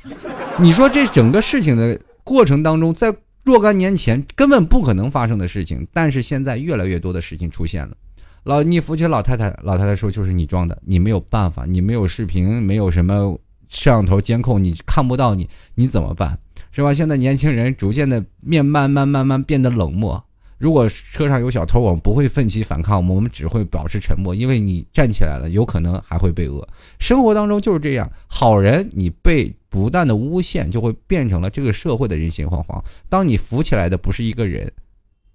[0.59, 7.97] 你说这整个事情的过程当中，在若干年前根本不可能发生的事情，但是现在越来越多的事情出现了。
[8.45, 16.39] 老你扶起老太太，老太太说就是你装的，你没有办法，你没有视频，没有什么摄像头监控，你看不到你，你怎么办？
[16.71, 16.93] 是吧？
[16.95, 20.23] 现在年轻人逐渐的面慢慢慢慢变得冷漠。
[20.63, 26.65] 如果车上有小偷，我们不会奋起反抗，我们只会保持沉默，因为你站起来了，有可能还会被讹。
[27.01, 32.81] 生活当中就是这样，好人你被不断的诬陷，就会变成了这个社会的人心惶惶。
[33.09, 34.73] 当你扶起来的不是一个人，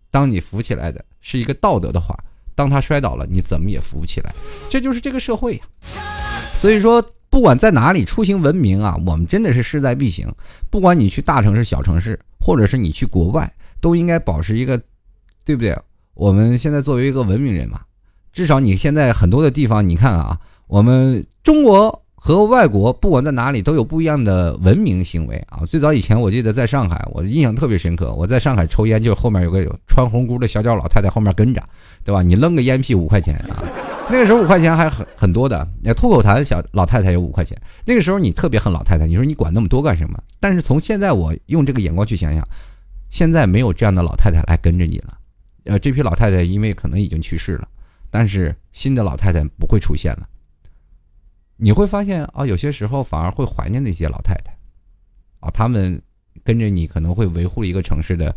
[0.10, 2.18] 当你扶起来的是一个道德的话，
[2.56, 4.34] 当他摔倒了，你怎么也扶不起来。
[4.70, 5.62] 这就是这个社会呀。
[6.54, 7.06] 所以说。
[7.30, 10.34] 不管在哪里出行文明啊，我们真的是势在必行。
[10.72, 14.82] 不管你去大城市、小城市，或者是你去国外，都应该保持一个，
[15.48, 15.74] 对不对？
[16.14, 17.80] 我们现在作为一个文明人嘛，
[18.34, 25.66] 至少你现在很多的地方，你看啊，我们中国和外国，不管在哪里都有不一样的文明行为啊。
[25.66, 28.14] 最早以前，我记得在上海，我印象特别深刻。
[28.14, 31.64] 我在上海抽烟，就后面有个有穿红箍的小脚老太太后面跟着，
[32.04, 32.22] 对吧？
[32.22, 33.64] 你扔个烟屁五块钱啊。
[34.12, 37.58] 那个时候五块钱还很很多的，那吐口痰小老太太有五块钱。
[37.86, 40.20] 那个时候你特别恨老太太，你说你管那么多干什么？
[40.42, 42.46] 但是从现在我用这个眼光去想想，
[43.10, 45.14] 现在没有这样的老太太来跟着你了。
[45.68, 47.68] 呃，这批老太太因为可能已经去世了，
[48.10, 50.28] 但是新的老太太不会出现了。
[51.58, 54.56] 你会发现啊，有些时候反而会怀念那些老太太，
[55.40, 56.02] 啊，他们
[56.44, 58.36] 跟着你可能会维护一个城市的，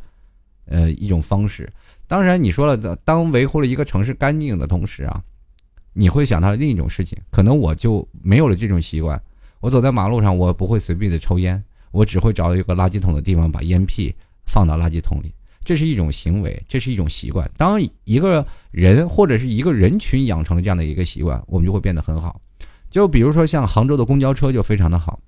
[0.64, 1.70] 呃，一种方式。
[2.06, 5.22] 当然，你说了，当维护了一个城市干净的同时啊，
[5.92, 9.22] 你会想到另一种事情，可能我就没有了这种习惯。
[9.60, 11.62] 我走在马路上，我不会随便的抽烟，
[11.92, 14.14] 我只会找一个垃圾桶的地方把烟屁
[14.46, 15.32] 放到垃圾桶里。
[15.64, 17.48] 这是一种行为，这是一种习惯。
[17.56, 22.40] 当一个人或者是一个人群养成了这样的一个习惯，我们就会变得很好。
[22.88, 25.20] 就比如说像杭州的公交车就非常的好，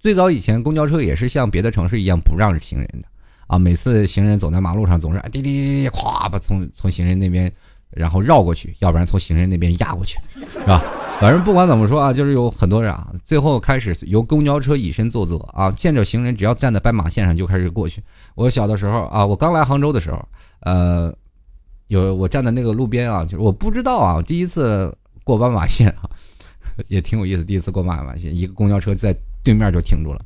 [0.00, 3.06] 最早以前公交车也是像别的城市一样不让行人的
[3.46, 7.52] 啊，每次行人走在马路上总是滴滴滴滴咵把从从行人那边
[7.90, 10.18] 然后绕过去，要不然从行人那边压过去，
[10.50, 10.82] 是吧？
[11.20, 18.02] 反正不管怎么说啊，就是有很多人啊，最后开始由公交车以身作则啊，见着行人只要站在斑马线上就开始过去。
[18.34, 20.28] 我小的时候啊，我刚来杭州的时候，
[20.60, 21.14] 呃，
[21.88, 26.08] 有我站在那个路边啊，就是我不知道啊，第一次过斑马线啊。
[26.88, 30.24] 也挺有意思，第一次过斑马线，一个公交车在对面就停住了，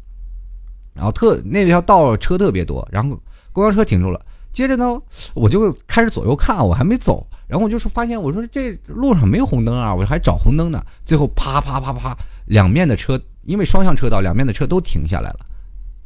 [0.94, 3.18] 然后特那条道车特别多，然后
[3.52, 4.24] 公交车停住了，
[4.54, 4.98] 接着呢，
[5.34, 15.40] 我就开始左右看，我还没走，然后我就说发现我说这路上没有红灯啊，我还找红灯呢，最后啪啪啪啪，两面的车因为双向车道，两面的车都停下来了，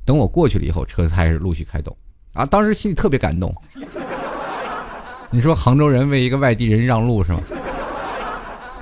[0.06, 1.94] 等我过去了以后，车开始陆续开动，
[2.32, 3.54] 啊，当时心里特别感动，
[5.30, 7.40] 你说杭州人为一个外地人让路是吗？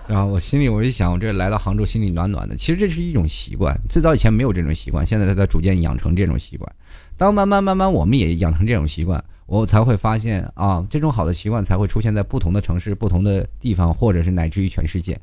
[0.06, 2.54] 然后我心里我一想，我这来到杭州心里暖暖的。
[2.54, 6.72] 其实这是一种习惯，最早以前没有这种习惯，现在在逐渐养成这种习惯。
[7.16, 15.18] 当慢慢慢慢我们也养成这种习惯，我才会发现啊，这种好的习惯才会出现在不同的城市、不同的地方，或者是乃至于全世界。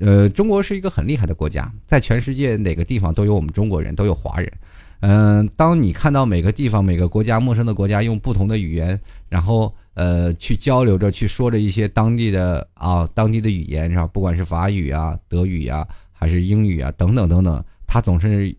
[0.00, 4.52] 呃，中国是一个很厉害的国家，在全世界哪个地方都有我们中国人，都有华人。
[5.00, 9.72] 嗯，当你看到每个地方、每个国家、陌生的国家用不同的语言，然后。
[9.94, 14.06] 呃，去交流着，去说着一些当地的啊，当地的语言是吧？
[14.06, 18.54] 不管是法语啊、德语啊，还是英语啊，等等等等，他总是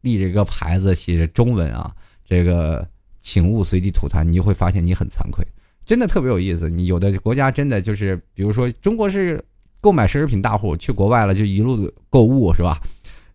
[0.00, 1.94] 立着一个牌子，写着中文啊，
[2.28, 2.84] 这个
[3.20, 5.46] 请勿随地吐痰，你就会发现你很惭愧，
[5.84, 6.68] 真的特别有意思。
[6.68, 9.42] 你有的国家真的就是，比如说中国是
[9.80, 12.80] 购买奢侈品大户，去国外了就一路购物是吧？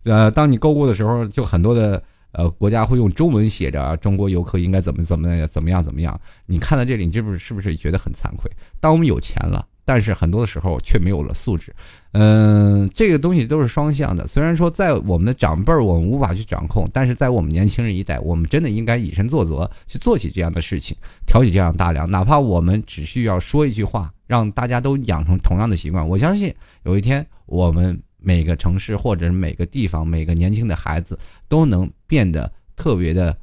[0.04, 2.02] 呃，当你购物的时候，就很多的。
[2.32, 6.20] 呃，国家会用中文写着中国游客应该怎么怎么怎么样怎么样？
[6.44, 8.50] 你看到这里，你是不是是不是觉得很惭愧？
[8.78, 11.74] 当我们有钱了，但是很多的时候却没有了素质。
[12.12, 14.26] 嗯，这个东西都是双向的。
[14.26, 20.94] 虽然说在我们的长辈儿，我们无法去掌控，但是在我们年轻人一代，我们真的应该以身作则，去做起这样的事情，
[21.26, 22.10] 挑起这样大梁。
[22.10, 27.98] 哪怕我们只需要说一句话，让大家都养成同样的习惯，我相信有一天我们。
[28.18, 33.36] 每个城市或者是每个地方，每个年轻的孩子都能变得特别的，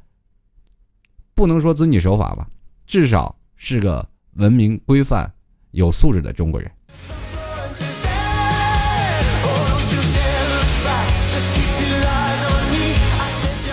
[1.34, 2.46] 不能说遵纪守法吧，
[2.84, 5.32] 至少是个文明规范、
[5.74, 6.70] 有素质的中国人。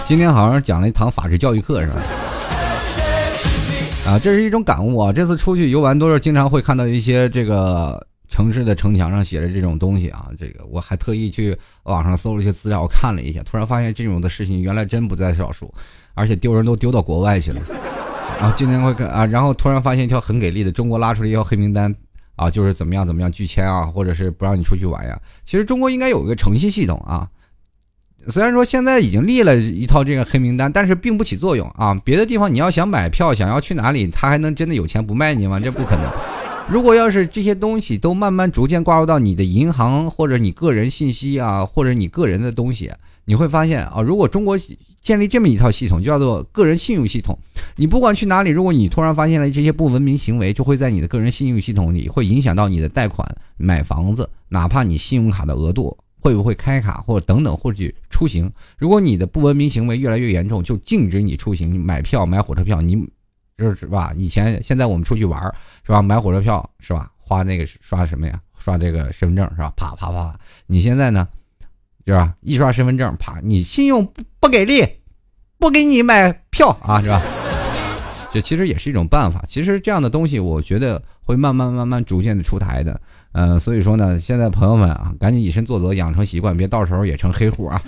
[0.06, 2.02] 今天好像讲了一堂法制教育课是吧？
[4.06, 5.14] 啊，这是一种感悟啊！
[5.14, 8.06] 这次出去游玩都是经常会看到一些这个。
[8.32, 15.70] 城市的城墙上写着这种东西啊，这个我还特意去网上搜了一些资料，看了一下，突然发现这种的事情原来真不在少数，
[16.14, 17.60] 而且丢人都丢到国外去了。
[18.42, 21.94] 然后今天会看啊，然后突然发现一条很给力的，中国拉出了一条黑名单
[22.36, 25.16] 啊，就是怎么样怎么样拒签啊，或者是不让你出去玩呀。
[25.46, 27.30] 其实中国应该有一个诚信系统啊，
[28.30, 31.96] 虽然说现在已经立了一套这个黑名单，但是并不起作用啊。
[32.04, 35.60] 别的地方你要想买票，想要去哪里，他还能真的有钱不卖你吗？
[35.60, 36.12] 这不可能。
[36.68, 42.92] 如果要是这些东西都慢慢逐渐挂入到你的银行或者你个人信息啊，或者你个人的东西，
[43.26, 44.58] 你会发现啊，如果中国
[45.02, 47.38] 建立这么一套系统，叫做个人信用系统，
[47.76, 63.06] 你不管去哪里，如果你突然发现了这些不文明行为，就会在你的个人信用系统里会影响到你的贷款、买房子，哪怕你信用卡的额度会不会开卡或者等等，或者出行，如果你的不文明行为越来越严重，就禁止你出行、买票、买火车票，你。
[63.58, 65.40] 就是吧，以前现在我们出去玩
[65.86, 66.02] 是吧？
[66.02, 67.12] 买火车票是吧？
[67.20, 68.42] 花那个刷什么呀？
[68.58, 69.72] 刷这个身份证是吧？
[69.78, 70.36] 啪啪啪！
[70.66, 71.28] 你现在呢，
[72.06, 72.34] 是吧？
[72.42, 73.40] 一刷身份证，啪！
[73.44, 74.88] 你信用不不给力，
[75.60, 77.22] 不给你买票啊，是吧？
[78.34, 79.44] 这其实也是一种办法。
[79.48, 83.00] 其实这样的东西，我觉得会慢慢慢慢逐渐的出台的。
[83.34, 87.82] 嗯，所以说呢，现在朋友们啊，赶紧以身作则，养成习惯，别到时候也成黑户啊。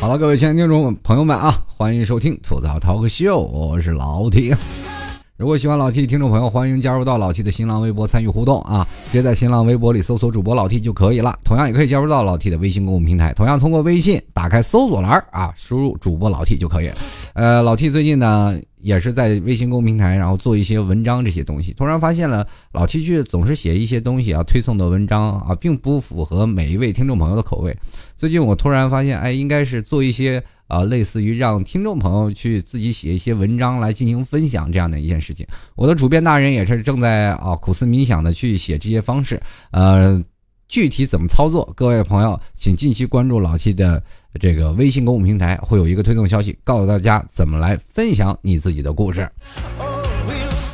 [0.00, 4.56] 好了，各位亲爱的听众朋友们啊，欢迎收听吐槽涛哥秀，我是老铁。
[5.40, 8.86] 如果喜欢老 T 的听众朋友，欢迎加入到老 T 的新浪微博参与互动啊！
[9.06, 11.38] 直接在新浪微博里搜索主播老 T 就可以了。
[11.46, 16.90] 同样也可以加入到老 T 的微信公众平台，同样通过微信打开搜索栏啊，输入主播老 T 就可以。
[17.32, 21.72] 呃，老 T 最近呢也是在微信公众平台，然后做一些文章这些东西。
[21.72, 27.74] 突然发现了老 T 去总是写一些东西啊，推送的文章啊，并不符合每一位听众朋友的口味。
[28.14, 30.44] 最近我突然发现，哎，应该是做一些。
[30.70, 39.40] 啊，类似于让听众朋友去自己写一些文章来进行分享这样的一件事情，我的主编大人也是正在啊苦思冥想的去写这些方式，
[39.72, 40.22] 呃，
[40.68, 44.00] 具体怎么操作，各位朋友请近期关注老 T 的
[44.40, 49.28] 这个微信公众平台，会有一个推送消息告诉大家怎么来分享你自己的故事。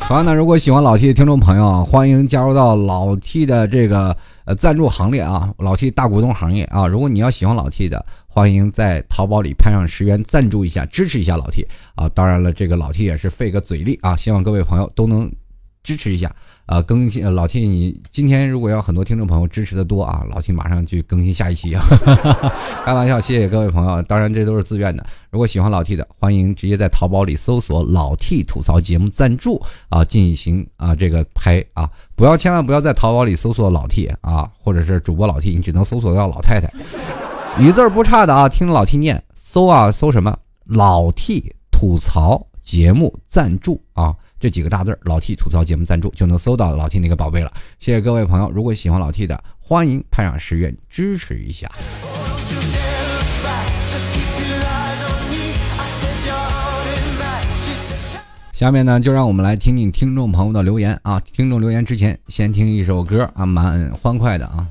[0.02, 8.04] 同样呢，如果喜欢老 T 的听众朋友，欢迎加入到老 T 的这个呃赞助行列啊，老 T 大股东行业啊，如果你要喜欢老 T 的。
[8.28, 12.06] 欢迎在淘宝里拍上十元赞助一下，支持一下老 T 啊！
[12.10, 15.32] 当然了，这个老 T 也是费个嘴力啊，希望各位朋友都能
[15.86, 16.34] 支持一下
[16.66, 16.82] 啊！
[16.82, 21.84] 更新老 T，你今天如果要很多听众朋友支持的多啊，老 T 马上去更新下一期啊！
[22.84, 25.06] 开玩笑，谢谢各位朋友，当然这都是自愿的。
[25.30, 31.88] 如果喜欢老 T 的，欢迎直接在淘宝里搜索“老 T 吐槽节目赞助”啊，进行啊这个拍啊！
[32.16, 36.68] 不要千万不要在淘宝里搜索老 T 啊，或者是主播老 T，你只能搜索到老太太。
[37.62, 40.36] 语字不差的啊，听老 T 念，搜啊搜什么？
[40.64, 47.52] 老 T 吐槽节目赞助啊，这几个大字老 T 吐槽节目赞助就能搜到老 T 那个宝贝了。
[47.78, 51.70] 谢谢各位朋友，如果喜欢老 T 的，欢迎拍上十元支持一下。
[58.52, 61.20] 下面呢，就让我们来听听听众朋友的留言啊。
[61.20, 64.66] 听众留言之前，先听一首歌啊，蛮欢快的啊。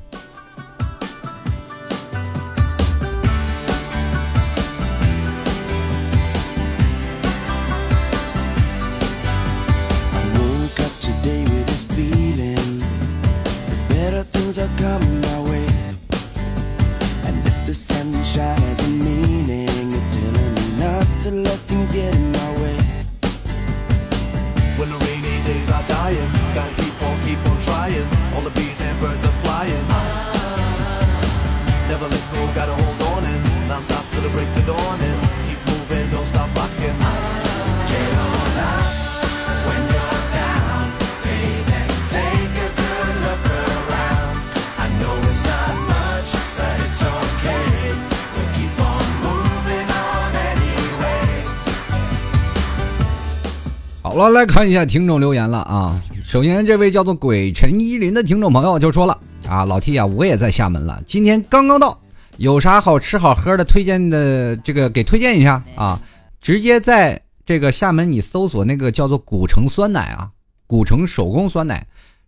[54.16, 56.02] 好了，来看一下听众留言了啊。
[56.24, 62.00] 首先，这位叫做鬼陈依林的听众朋友就说了啊，老 T 啊，我也在厦门了，今天刚刚到，
[62.38, 66.02] 有啥好吃好喝的推荐的，这个给推荐一下啊。
[66.40, 70.30] 直接在这个厦门你搜索那个叫做古城酸奶啊，
[70.66, 71.86] 古城手工酸奶，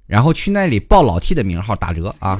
[0.07, 2.37] 然后去那里报老 T 的名号打折啊。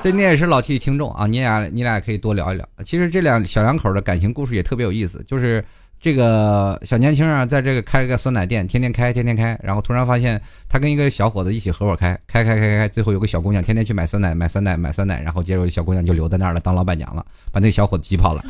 [0.00, 2.64] 这你也是老 T 的听众啊，你俩你俩可以多聊一聊。
[2.84, 5.64] 其实这两小两口的感情故事也特别有意思，就是。
[6.00, 18.44] 这个小年轻啊，在这个开了个酸奶店，天天开，天天开，然后突然发现他跟一个小伙子一起合伙开，开开开开，最后有个小姑娘天天去买酸奶，买酸奶，买酸奶，然后结果小姑娘就留在那儿了，当老板娘了，把那小伙子挤跑了，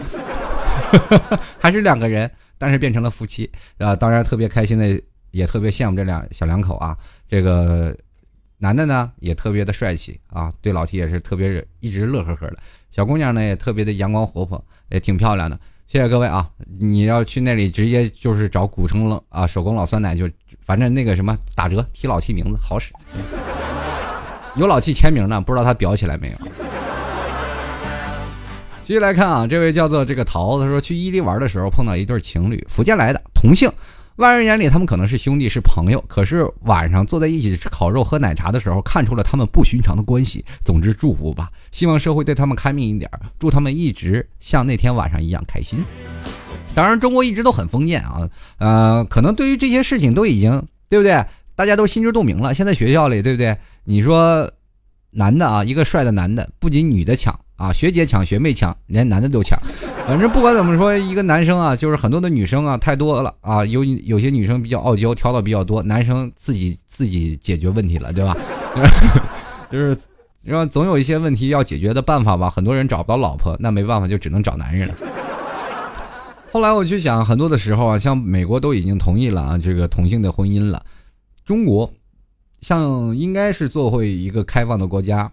[1.59, 6.95] 还是两个人，但是变成了夫妻啊，当然特别开心的，也特别羡慕这两小两口啊，
[7.31, 7.97] 这个
[8.59, 12.59] 男的呢也特别的帅气啊，对老 T 也是特别一直乐呵呵的，
[12.91, 15.59] 小姑娘呢也特别的阳光活泼，也挺漂亮的。
[15.91, 16.47] 谢谢各位啊！
[16.79, 20.29] 你要去那里直接就是找古城了啊，手工老酸奶就
[20.67, 22.93] 反正那个什么打折，提老七名字好使，
[24.55, 26.37] 有老七签名呢，不知道他裱起来没有。
[28.85, 33.73] 继续来看啊，这位叫做这个桃子说，去伊犁玩的时候碰到一对情侣，福建来的同性。
[34.19, 36.05] 外人眼里，他们可能是兄弟，是朋友。
[36.09, 40.45] 可是晚上坐在一起吃烤肉、喝奶茶的时候，看出了他们不寻常的关系。
[40.65, 45.79] 总之，祝福吧，希望社会对他们开明一点，祝他们一直像那天晚上一样开心。
[46.75, 48.29] 当然，中国一直都很封建啊，
[48.59, 50.51] 呃，可能对于这些事情都已经
[50.89, 51.25] 对不对？
[51.55, 52.53] 大家都心知肚明了。
[52.53, 53.57] 现在学校里，对不对？
[53.85, 54.51] 你说
[55.11, 57.33] 男的啊，一个帅的男的，不仅女的抢。
[57.59, 59.59] 啊，学姐抢，学妹抢，连男的都抢。
[60.07, 63.65] 反正不管怎么说，一个男生啊，就是很多的女生啊，太多了啊。
[63.67, 68.37] 有有些女生比较傲娇，挑的比较多，男生自己自己解决问题了，对吧？
[69.69, 69.99] 就是，
[70.45, 72.49] 然后总有一些问题要解决的办法吧。
[72.49, 74.95] 很多人找不到老婆，那没办法，就只能找男人了。
[76.53, 80.83] 后来我就想，很多的时候啊，像美国都已经同意了啊，这个同性的婚姻了。
[81.45, 81.93] 中国，
[82.61, 85.31] 像应该是做回一个开放的国家。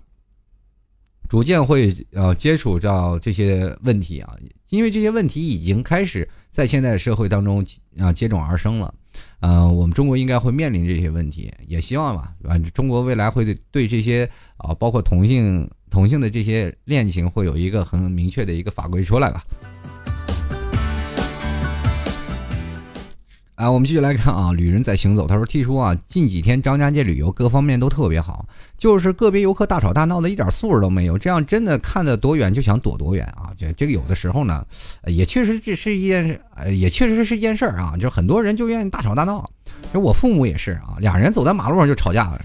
[1.30, 4.36] 逐渐会呃接触到这些问题啊，
[4.70, 7.66] 因为这些问题已经开始在现在的社会当中
[8.00, 8.94] 啊接踵而生了。
[9.40, 19.44] 呃，我们中国应该会面临这些问题，也希望吧，啊，中国未来会对对这些啊，包括同性同性的这些恋情，会有一个很明确的一个法规出来吧。
[23.56, 25.26] 啊，我们继续来看啊，旅人在行走。
[25.26, 28.46] 他说：“听说啊，近几天张家界旅游各方面都特别好，
[28.78, 31.18] 就是个别游客大吵大闹的，一点素质都没有。
[31.18, 33.52] 这样真的看得多远就想躲多远啊！
[33.58, 34.66] 这这个有的时候呢，
[35.06, 36.38] 也确实这是一件，
[36.74, 37.96] 也确实是一件事儿啊。
[37.98, 39.50] 就很多人就愿意大吵大闹，
[39.94, 42.42] 就我父母也是啊，俩人走在马路上就吵架了。”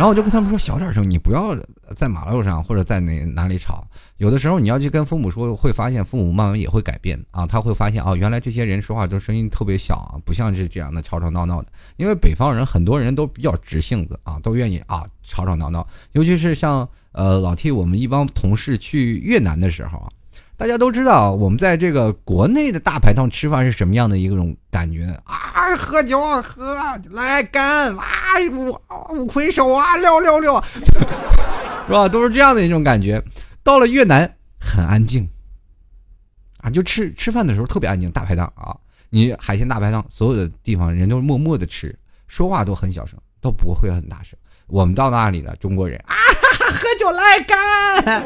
[0.00, 1.54] 然后我就跟他们说小点声，你不要
[1.94, 3.86] 在马路上或者在哪哪里吵。
[4.16, 7.46] 有的时候你要去跟父母说，会发现父母慢慢也会改变啊。
[7.46, 11.68] 他会发现哦，原来这些人说话都声音特别小啊，不像是这样的吵吵闹闹的。
[11.98, 15.86] 因为北方人很多人都比较直性子啊，都愿意啊吵吵闹闹。
[16.12, 20.08] 尤其是像呃老替我们一帮同事去越南的时候啊。
[20.60, 25.74] 大家都知道，我们在这个国内的大排档吃饭是什么样的一种感觉呢啊？
[25.74, 26.76] 喝酒喝，
[27.12, 28.04] 来干啊
[28.52, 28.78] 五
[29.14, 30.62] 五魁首啊，六六六，
[31.88, 32.06] 是吧？
[32.06, 33.22] 都是这样的一种感觉。
[33.62, 34.30] 到了越南，
[34.60, 35.26] 很安静
[36.60, 38.10] 啊，就吃吃饭的时候特别安静。
[38.10, 38.76] 大排档啊，
[39.08, 41.98] 你海鲜大排档，所有的地方人都是默默的吃，
[42.28, 44.38] 说话都很小声，都不会很大声。
[44.66, 46.14] 我们到那里了，中国人啊，
[46.68, 48.22] 喝酒来干，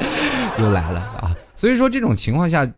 [0.59, 1.34] 又来了啊。
[1.57, 2.71] 所以说这种情况下，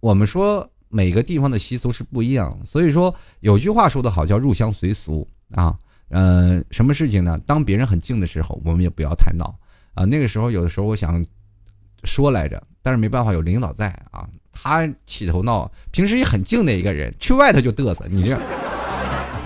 [0.00, 2.58] 我们说每个地方的习俗是不一样。
[2.64, 5.76] 所以说有句话说得好，叫入乡随俗啊。
[6.08, 7.38] 呃，什么事情呢？
[7.46, 9.54] 当别人很静的时候，我们也不要太闹
[9.94, 10.04] 啊。
[10.04, 11.24] 那个时候有的时候我想
[12.04, 15.70] 说来着，但是没办法，有领导在啊，他起头闹。
[15.90, 18.38] 平时也很静的一个人，去外头就嘚瑟，你这。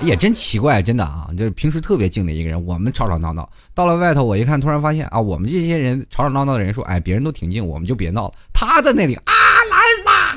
[0.03, 8.35] 也真奇怪，真的啊，就是平时特别静的一个人，我们吵吵闹闹，到了外头我一看，突然发现啊，我们这些人吵吵闹闹的人说，哎，别人都挺静，我们就别闹了。
[8.53, 9.33] 他在那里啊，
[9.71, 10.37] 来吧。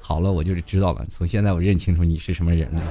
[0.00, 2.82] 好了，我就是知道了，从现在我认清楚你是什么人了。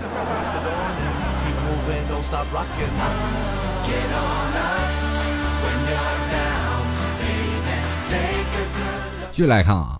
[9.32, 10.00] 继续来看啊。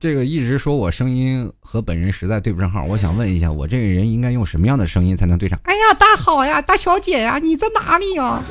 [0.00, 5.58] 这个一直说我声音和本人实在对不上号，我想问一下，我这个人应该用什么样的声音才能对上？
[5.64, 8.42] 哎呀，大好呀，大小姐呀，你在哪里呀？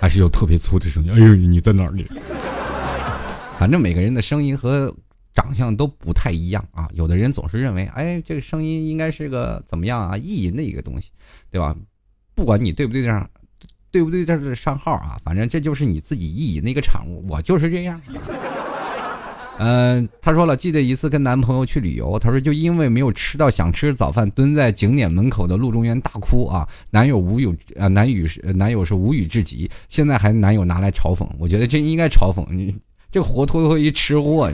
[0.00, 1.10] 还是有特别粗的声音？
[1.10, 2.06] 哎呦，你在哪里？
[3.58, 4.94] 反正每个人的声音和
[5.34, 6.88] 长相都不太一样啊。
[6.92, 10.16] 有的人总是认为，哎，这个声音应该是个怎么样啊？
[10.16, 11.10] 意淫的一个东西，
[11.50, 11.74] 对吧？
[12.34, 13.28] 不管你对不对上，
[13.90, 17.26] 对不对这上号啊，反正这就是你自己意淫的一个产物。
[17.28, 18.00] 我就是这样。
[19.58, 32.76] 嗯，她说了，记得一次跟男朋友去旅游，她说就因为没有吃到想吃的早饭，蹲在景点门口的路中间大哭啊，男友无语，呃，男友是男友是无语至极，现在还男友拿来嘲讽，我觉得这应该嘲讽你，
[33.10, 34.50] 这活脱脱一吃货，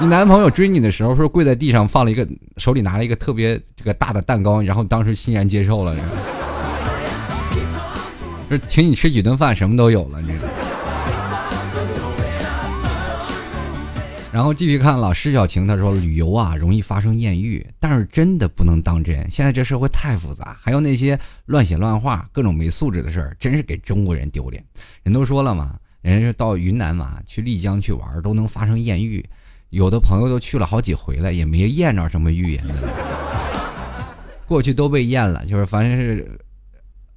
[0.00, 5.94] 你男朋友追你的时候，说跪在地上放了一个，手里拿了一个特别这个大的蛋糕，然后当时欣然接受了，
[8.48, 10.32] 说请你吃几顿饭，什么都有了，你。
[14.34, 19.30] 然后继续看老施小晴，他说旅游啊容易发生艳遇，但是真的不能当真。
[19.30, 21.16] 现在这社会太复杂，还有那些
[21.46, 24.60] 乱写乱画、各种没素质的事儿，真是给中国人丢脸。
[25.04, 29.24] 人都说了嘛，人家到云南嘛，去丽江去玩都能发生艳遇，
[29.70, 32.74] 有的朋友都去了好几回了，也没验着什么预言的。
[34.48, 36.36] 过去都被验了，就是反正是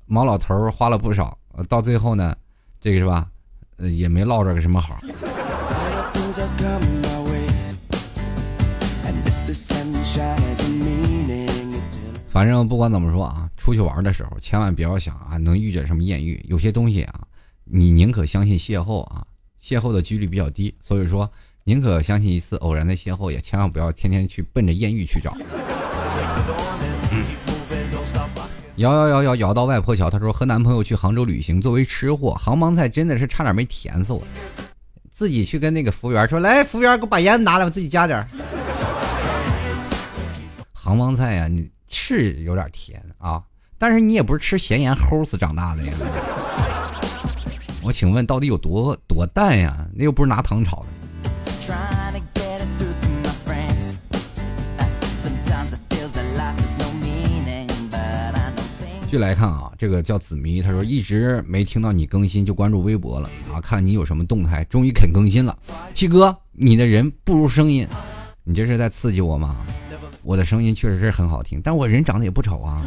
[0.06, 1.36] 毛老头花了不少，
[1.68, 2.38] 到最后呢，
[2.80, 3.26] 这个是吧，
[3.78, 4.96] 呃，也没落着个什么好。
[12.30, 16.44] 反正不管怎么说啊，出去玩的时候千万不要想啊能遇见什么艳遇。
[16.48, 17.22] 有些东西啊，
[17.66, 19.26] 你宁可相信邂逅啊，
[19.60, 20.74] 邂逅的几率比较低。
[20.80, 21.28] 所以说，
[21.64, 25.36] 宁可相信一次偶然的邂逅，也千万不要天天去奔着艳遇去找。
[28.76, 34.22] 摇摇摇摇摇到外婆桥，她说和男朋友去杭州旅行，作为吃货，杭帮菜真的是差点没甜死我。
[35.18, 38.24] 自己去跟那个服务员说：“来，服务员给我把烟拿来，我自己加点
[40.72, 43.42] 杭帮菜呀，你是有点甜啊，
[43.80, 45.94] 但是你也不是吃咸盐齁死长大的呀。
[47.82, 49.88] 我请问，到底有多多淡呀？
[49.96, 51.97] 那又不是拿糖炒的。
[59.10, 65.58] 续来看啊，这个叫子迷，他说一直没听到你更新，就关注微博了啊，看你有什么动态，终于肯更新了。
[65.94, 67.88] 七哥，你的人不如声音，
[68.44, 69.66] 你这是在刺激我吗？
[70.24, 72.82] 我的声音确实是很好听，但我人长得也不丑啊。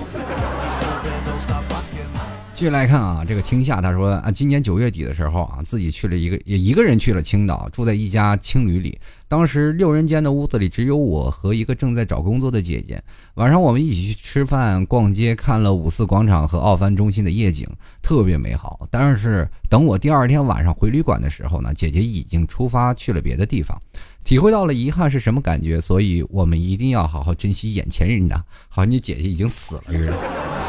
[2.60, 9.00] 继续来看啊，这个听夏他说啊，今年九月底的时候啊，自己去了一个也一个人去了青岛，住在一家青旅里。
[9.28, 13.02] 当时六人间的屋子里只有我和一个正在找工作的姐姐。
[13.36, 17.66] 晚上我们一起去吃饭、逛街，看了五四广场和奥帆中心的夜景，
[18.02, 18.86] 特别美好。
[18.90, 23.80] 但是等我第二天晚上回旅馆的时候呢，姐姐已经出发去了别的地方，
[24.22, 25.80] 体会到了遗憾是什么感觉。
[25.80, 30.59] 所以我们一定要好好珍惜眼前人呐，好像你姐姐已经死了似的。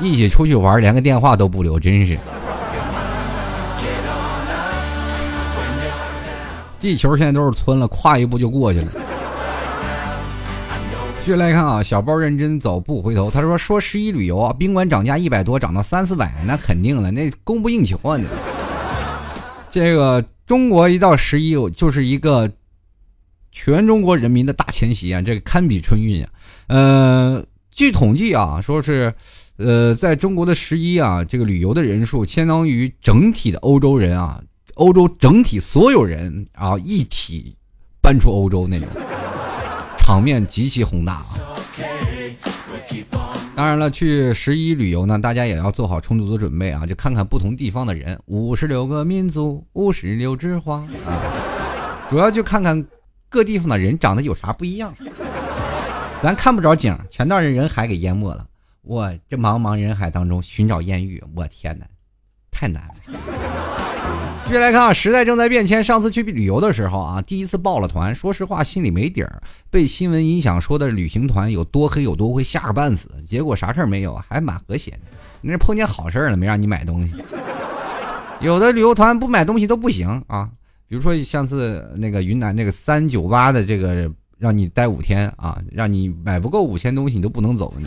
[0.00, 2.16] 一起出去玩，连个电话都不留，真是。
[6.80, 8.92] 地球现在都是村了，跨一步就过去了。
[11.24, 13.28] 继续来看啊，小包认真走不回头。
[13.28, 18.24] 他说：“说十一旅游啊，宾馆涨价一百多，涨到三四百，那肯定了，那供不应求啊。”那
[19.72, 22.48] 这个中国一到十一，就是一个
[23.50, 26.30] 全中国人民的大迁徙啊，这个堪比春运啊。
[26.68, 29.12] 呃，据统计啊，说是。
[29.58, 34.40] 呃，在中国的十一啊，这个旅游的人数相当于整体的欧洲人啊，
[34.74, 37.56] 欧洲整体所有人啊一体
[38.00, 38.88] 搬出欧洲那种，
[39.98, 41.26] 场面极其宏大啊。
[43.56, 52.86] 当然了，去十一旅游呢，大家也要做好充足的准备啊，就看看不同地方的人，五十六个民族，五十六枝花啊，主要就看看
[53.28, 54.94] 各地方的人长得有啥不一样。
[56.22, 58.46] 咱看不着景，全让人人海给淹没了。
[58.88, 61.84] 我这茫茫人海当中寻找艳遇，我天哪，
[62.50, 62.94] 太难了。
[64.46, 65.84] 继续来看啊，时代正在变迁。
[65.84, 69.42] 上次去旅游的时候啊，第一次报了团，说实话心里没底儿。
[69.68, 75.00] 被新闻影响说的旅行团有多黑有多会吓个半死，结果啥事儿没有，还蛮和谐的。
[75.42, 77.14] 那是碰见好事儿了，没让你买东西。
[78.40, 80.48] 有的旅游团不买东西都不行啊，
[80.88, 87.84] 比如说上次那个云南那个三九八的这个，让你待五天啊，让你买不够五千东西你都不能走你。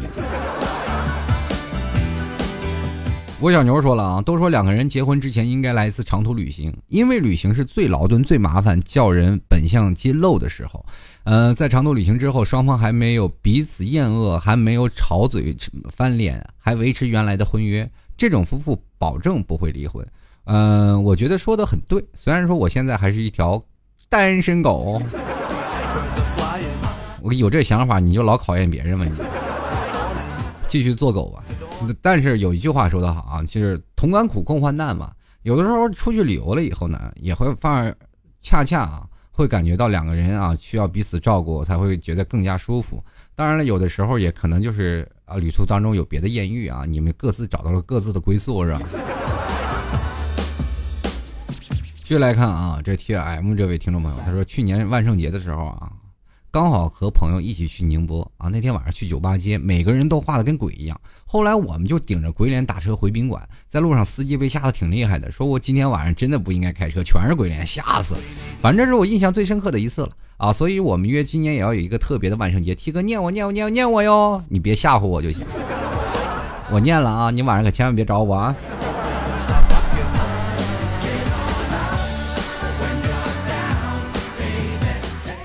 [3.41, 10.85] 郭小牛说了啊，都说两个人结婚之前应该来一次长途旅行，因为旅行是最劳顿、最麻烦、叫人本相揭露的时候。
[11.23, 15.57] 呃，在长途旅行之后，双方还没有彼此厌恶，还没有吵嘴
[15.89, 20.05] 翻脸，还维持原来的婚约，这种夫妇保证不会离婚。
[20.43, 22.05] 嗯，我觉得说的很对。
[22.13, 23.59] 虽然说我现在还是一条
[24.07, 25.01] 单身狗，
[27.23, 29.11] 我有这想法，你就老考验别人吧，你
[30.71, 31.43] 继续做狗吧。
[32.01, 35.11] 但是有一句话说得好啊，就是同甘苦共患难嘛。
[35.43, 37.93] 有的时候出去旅游了以后呢，也会反而
[38.41, 43.03] 恰恰啊，会感觉到两个人啊需要彼此照顾，才会觉得更加舒服。
[43.35, 48.81] 当然了，有的时候也可能就是啊，旅途当中有别的艳遇啊，你们各自找到了各自的归宿，是吧？
[52.01, 55.91] 继续来看啊，这 T M 这位听众朋友，他说去年万圣节的时候啊。
[56.53, 60.99] 刚好和朋友一起去宁波啊，那天晚上去酒吧街，每个人都画的跟鬼一样。
[61.25, 68.19] 后来我们就顶着鬼脸打车回宾馆，在路上司机被吓得挺厉害的，说我今天晚上真的不应该开车，全是鬼脸，吓死了。
[68.59, 72.75] 反正是我印象最深刻的一次了啊，所以我们约今年也要有一个特别的万圣节。
[72.75, 75.45] T 哥念我念我念我念我哟，你别吓唬我就行。
[76.69, 78.53] 我念了啊，你晚上可千万别找我啊。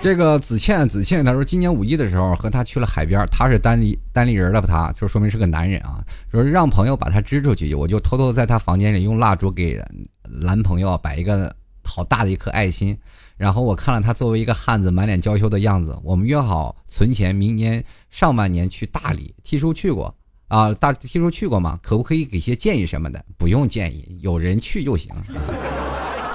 [0.06, 5.98] 这个子倩，子倩，她说今年五一的时候和他去了海边，他是单立单立人的，他就说明是个男人啊。
[6.30, 9.82] 说让朋友把他支出去，我就偷偷在他房间里用蜡烛给
[10.22, 11.52] 男朋友摆一个
[11.82, 12.96] 好大的一颗爱心。
[13.36, 19.34] 然后我看了他作为一个汉子满脸娇羞的样子，我们约好存钱，明年上半年去大理。
[19.42, 20.14] T 叔去过
[20.46, 21.80] 啊，大 T 叔去过吗？
[21.82, 23.24] 可不可以给些建议什么的？
[23.36, 25.12] 不用建议，有人去就行。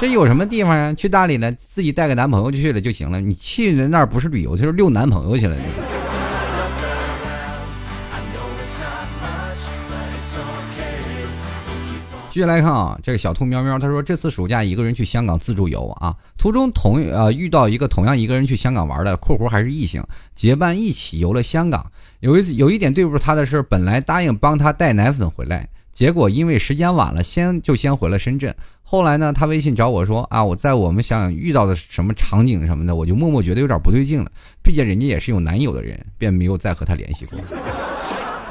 [0.01, 0.91] 这有什么地方啊？
[0.95, 3.21] 去大理呢，自己带个男朋友去了就行了。
[3.21, 5.55] 你去人那儿不是旅游，就是遛男朋友去了。
[12.31, 21.85] 继续来看啊，这个小兔喵喵他说，这次暑假一个人去香港自助游啊，途中同呃遇到一个同样一个人去香港玩的（括弧还是异性），结伴一起游了香港。
[22.21, 25.69] 有一有一点对不住他的是，本来答应帮他带奶粉回来。
[25.93, 28.55] 结果因为时间晚了，先就先回了深圳。
[28.91, 34.29] 后来呢，他微信找我说啊，我在我们想遇到的什么场景什么的，我就默默觉得有点不对劲了。
[34.61, 37.39] 毕竟人家也是有男友的人，便没有再和他联系过。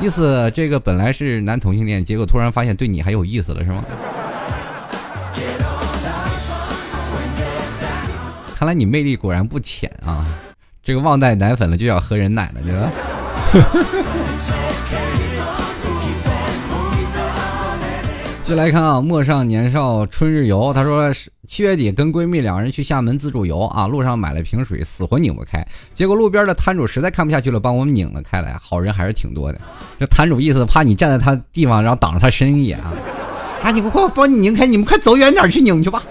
[0.01, 3.85] 意思这个本来是男同性恋，结果突然发现对你还有意思了，是吗？
[8.57, 10.25] 看来你魅力果然不浅啊！
[10.83, 12.91] 这个忘带奶粉了，就要喝人奶了，对吧？
[18.51, 20.73] 就来看啊，陌上年少春日游。
[20.75, 21.09] 他说
[21.47, 25.65] 七月底跟闺蜜两人去厦门自助游啊，路上买了瓶水，死活拧不开。
[25.95, 28.55] 结果路边的摊主实在看不下去了，帮我们拧了开来。
[28.61, 29.61] 好人还是挺多的。
[30.01, 32.93] 这摊主意思怕你站在他地方，然后挡着他生意啊。
[33.63, 36.03] 啊， 你快帮你拧开，你们快走远点去拧去吧。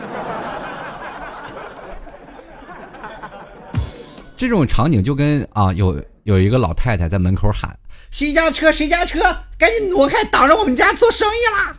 [4.37, 7.77] 这种场景就跟啊，有有一个老太太在门口喊
[8.11, 8.71] ：“谁家车？
[8.71, 9.19] 谁家车？
[9.57, 11.75] 赶紧挪开，挡着我们家做生意啦！”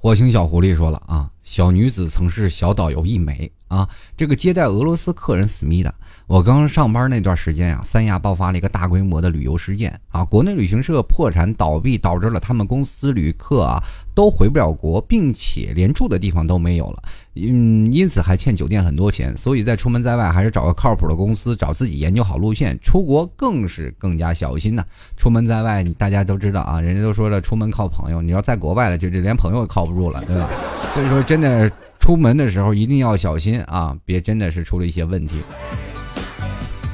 [0.00, 3.88] 火星小狐狸说了啊，小女子曾是小导游一枚啊，
[4.18, 5.92] 这个接待俄罗斯客人思密达。
[6.26, 13.82] 我刚上班那段时间啊，三亚爆发了一个大规模的旅游事件啊，国内旅行社破产倒闭，导致了他们公司旅客啊
[14.14, 17.02] 都回不了国，并且连住的地方都没有了，
[17.34, 24.84] 嗯，因此还欠酒店很多钱，所以在出门在外还是找个靠谱的公司，找自己研究好路线，出国更是更加小心呐。
[25.16, 30.50] 出门在外，大家都知道啊，人家都说了，出门靠朋友，你要在国外了，就就连朋友也靠不住了，对吧？
[30.94, 35.42] 所以说，真的出门的时候一定要小心啊，别真的是出了一些问题。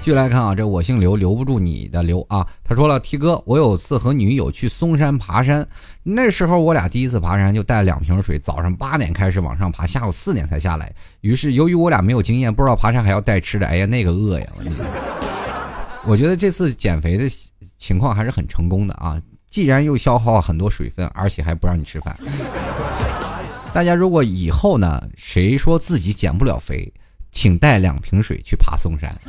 [0.01, 2.47] 继续来看啊，这我姓刘，留不住你的刘啊。
[2.63, 5.67] 他说了，T 哥，我有次和女友去嵩山爬山，
[6.03, 10.93] 那时候我俩第一次爬山，就带了两瓶水，早上八点开始往上爬，下午四点才下来。
[11.23, 14.47] 于是由于我俩没有经验，不知道爬山还要带吃的，哎呀，那个饿呀！
[16.07, 17.25] 我 觉得这次减肥的
[17.79, 19.19] 情况还是很成功的啊，
[19.49, 22.15] 既然又消耗了很多水分，而且还不让你吃饭。
[23.75, 26.93] 大家如果以后呢，谁说自己减不了肥？
[27.33, 29.13] 请带两瓶水去爬嵩山。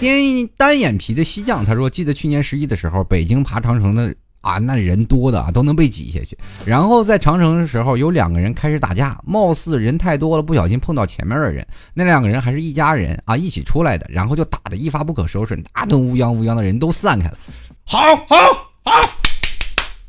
[0.00, 6.36] 单单眼皮的西将他说：“记得去年十一的时候，北京爬长城的啊，那人多的啊，都能被挤下去。
[6.66, 11.64] 然后在长城的时候，有两个人开始打架，貌似人太多了，不小心碰到前面的人。
[11.94, 17.38] 那两个人还是一家人啊，一起出来的，然后就打得一发不可收拾，那顿乌泱乌泱的人都散开了。
[17.84, 18.36] 好，好，
[18.82, 19.00] 好，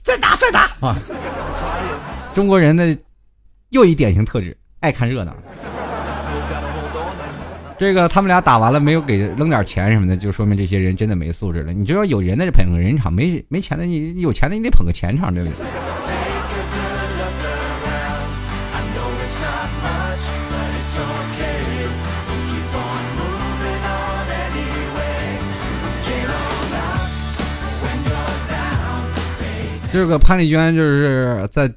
[0.01, 0.97] 再打，再打啊！
[2.33, 2.97] 中国人的
[3.69, 5.33] 又一典型特质。”爱看热闹，
[7.77, 11.71] 这个他们俩打完了没有给扔点钱什么的，就说明这些人真的没素质了。
[11.71, 15.65] 你就要有人的捧个人场，没没钱的你有钱的你得捧个钱场，对不对？
[29.93, 31.71] 这个潘丽娟就是在。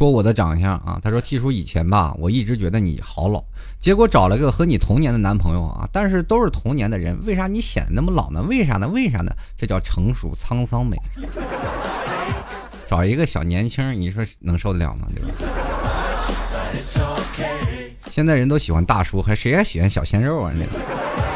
[0.00, 3.44] 说我的长相啊，他说 T 叔以前吧，我一直觉得你好老，
[3.78, 8.40] 结果找了个和你同年的男朋友啊，但是都是同年的人，为啥你显得那么老呢？
[8.44, 8.88] 为啥呢？
[8.88, 9.30] 为啥呢？
[9.58, 10.96] 这叫成熟沧桑美。
[12.88, 15.06] 找一个小年轻，你说能受得了吗？
[15.14, 15.34] 对吧？
[18.10, 20.50] 现在人都喜欢大叔，还谁还喜欢小鲜肉啊？
[20.58, 21.29] 那个。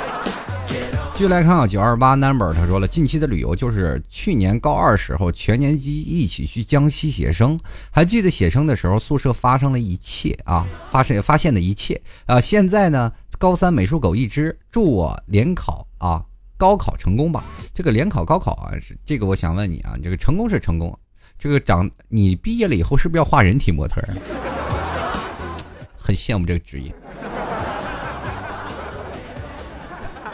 [1.15, 7.57] 继续来看啊，九二八 number，他说了，近期的旅游就是去年高二时候全年级一起去江西写生，
[7.93, 12.41] 还记得写生的时候宿舍发生了一切啊，发生发现的一切啊。
[12.41, 16.21] 现在呢，高三美术狗一只，祝我联考啊，
[16.57, 17.45] 高考成功吧。
[17.73, 20.99] 这个联考高考啊，是这个我想问你啊，你这个成功是成功，
[21.39, 24.03] 这个长你毕业了以后是不是要画人体模特？
[25.97, 26.93] 很羡慕这个职业。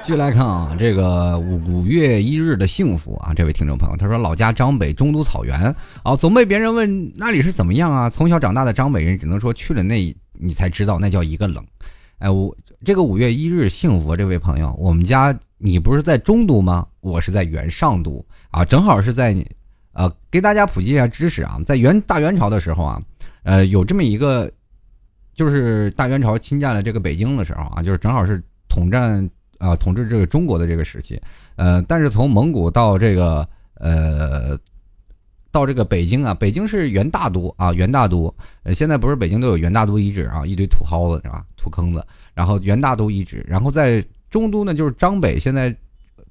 [0.03, 5.73] 继续来看啊，这个五五月一日的幸福啊，这位听众朋友，他说老家张北中都草原
[6.03, 8.09] 啊，总被别人问那里是怎么样啊？
[8.09, 11.63] 从小长大的张北人只能说去了那，你才知道那叫一个冷。
[12.19, 16.87] 哎，我这个五月一日幸福，这位朋友，我们家你不是在中都吗？
[17.01, 19.47] 我是在元上都啊，正好是在你，
[19.93, 23.01] 呃，给大家普及一下知识啊，在元大元朝的时候啊，
[23.45, 24.51] 呃，有这么一个，
[25.35, 29.29] 就是大元朝侵占了这个北京的时候啊，就是正好是统战。
[29.61, 31.21] 啊，统治这个中国的这个时期，
[31.55, 34.59] 呃，但是从蒙古到这个呃，
[35.53, 42.03] 到这个北京啊，北京是元大都啊，元大都，呃，现在不是北京都有元大都遗址啊，一堆土蒿子是吧，土坑子，
[42.33, 45.77] 然后元大都遗址，然后在中都呢，就是张北，现在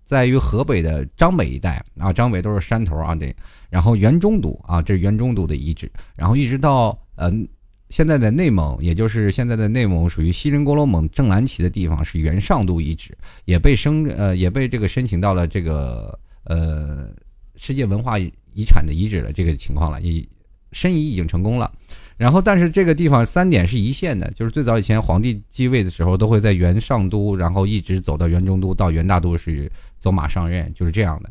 [0.05, 1.85] 在于河北的张北一带。
[1.99, 3.31] 啊，张北都是山头啊，这，
[3.69, 7.47] 然后元中都啊，这是元中都的遗址，然后一直到嗯。
[7.89, 17.07] 现在的内蒙，也就是现在的内蒙，属于锡林郭勒盟正蓝旗的地方，是元上都遗址，也被申呃也被这个申请到了这个呃
[17.55, 20.27] 世界文化遗产的遗址的这个情况了，已
[20.71, 21.71] 申遗已经成功了。
[22.15, 31.29] 然后，但是这个地方三点是一线的，就是最早以前皇帝继位的时候，都会在元上都，然后一直走到元中都，到元大都是走马上任，就是这样的。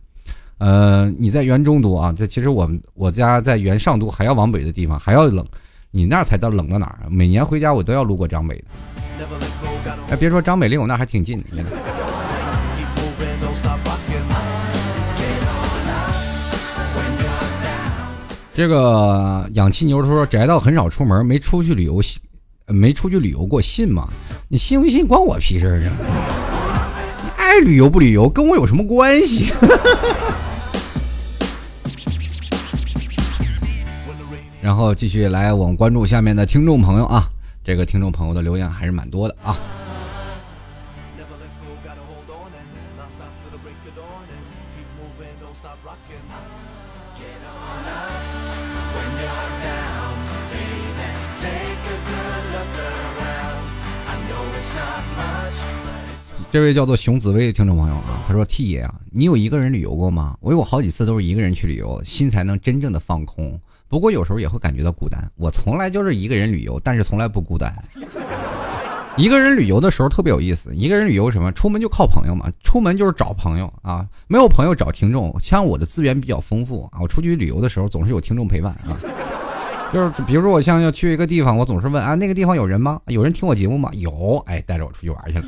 [0.56, 5.46] 呃，你在元中都啊，这其实我们我家在元上都还要往北的地方还要冷。
[5.90, 7.08] 你那才到冷到哪儿啊？
[7.10, 8.64] 每年回家我都要路过张北的。
[10.10, 11.42] 哎，别说张北离我那还挺近。
[18.54, 22.02] 这个氧气牛说宅到很少出门，没出去旅游，
[22.66, 24.08] 没出去旅游过，信吗？
[24.48, 25.92] 你信不信关我屁事儿啊！
[27.36, 29.52] 爱旅游不旅游跟我有什么关系？
[34.68, 37.26] 然后继续来，我们关注下面的听众朋友啊，
[37.64, 39.56] 这个听众朋友的留言还是蛮多的啊。
[56.50, 60.36] 这位叫做熊紫薇的听众朋友啊，他说：“T 爷啊，你有一个人旅游过吗？
[60.42, 63.58] 我有好几次都是一个人去旅游，心才能真正的放空。
[63.88, 65.18] 不过有时候也会感觉到孤单。
[65.36, 67.74] 我从来就是一个人旅游，但是从来不孤单。
[69.16, 70.72] 一个人旅游的时候特别有意思。
[70.74, 71.50] 一个人旅游什么？
[71.52, 74.06] 出门就靠朋友嘛，出门就是找朋友啊。
[74.28, 75.34] 没有朋友找听众。
[75.40, 78.94] 像我的资源比较丰富啊，我出去旅游的时候总是有听众陪伴啊。
[79.92, 83.00] 就是比如说我像要去一个地方，我总是问啊，那个地方有人吗？
[83.06, 83.90] 有人听我节目吗？
[83.94, 85.44] 有，哎，带着我出去玩去了。”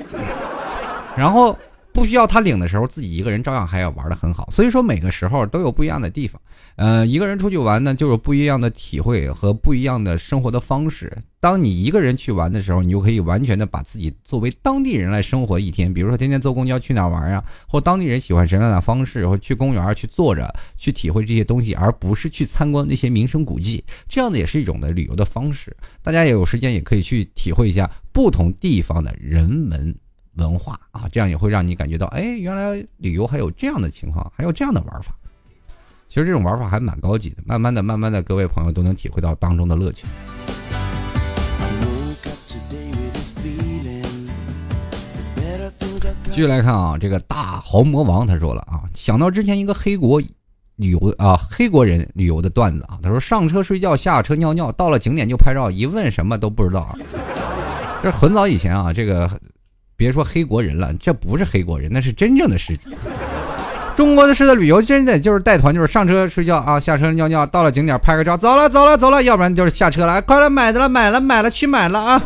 [1.17, 1.57] 然后
[1.93, 4.49] 不需要他领的时候，自己一个人照样还要玩的很好。
[4.51, 6.41] 所以说每个时候都有不一样的地方。
[6.77, 11.17] 呃，一个人出去玩呢，就有不一样的体会和不一样的生活的方式。
[11.41, 15.93] 当你一个人去玩的时候，你就可以完全的把自己作为当地人来生活一天。
[15.93, 23.83] 比如说天天坐公交去哪玩呀，或当地人喜欢什么样的方式，或去公园去坐着去体会这些东西，而不是去参观那些名胜古迹。
[24.09, 25.75] 这样的也是一种的旅游的方式。
[26.03, 29.95] 大家也有时间也可以去体会一下不同地方的人文。
[30.41, 35.15] 文化啊，这样也会让你感觉到，哎，原来旅游还有这样的情况，还有这样的玩法。
[36.09, 40.07] 其实这种玩法还蛮高级的，慢慢的、慢慢的，各位朋友都能体会到当中的乐趣。
[46.25, 50.21] 继续来看啊，这个大豪魔王他说了啊，想到之前一个黑国
[50.77, 56.81] 旅游啊，黑国人旅游的段子啊，他说上车睡觉，下车尿尿，到了景点就拍照，一问什么都不知道。
[56.81, 56.97] 啊
[58.03, 59.31] 这很早以前啊，这个。
[60.01, 62.89] 别说黑国人了，这不是黑国人，那是真正的司机。
[63.95, 72.23] 中国的式的旅游真的就是带团，就是上车睡觉啊，下车尿尿，到了景点拍个照，走了走了走了，要不然就是下车了，快来买的了，买了买了去买了啊！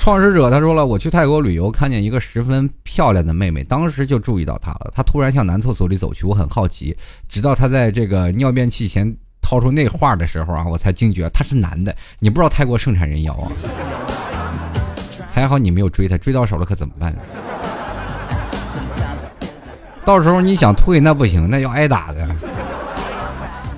[0.00, 4.90] 创始者他说了，我去泰国旅游，看见一个十分漂亮的妹妹，当时就注意到她了。
[4.94, 6.96] 她突然向男厕所里走去，我很好奇，
[7.28, 9.14] 直到她在这个尿便器前。
[9.44, 11.94] 掏出那话的时候啊，我才惊觉他是男的。
[12.18, 13.52] 你不知道泰国盛产人妖啊？
[15.34, 17.14] 还好你没有追他，追到手了可怎么办？
[20.02, 22.26] 到时候你想退那不行，那要挨打的。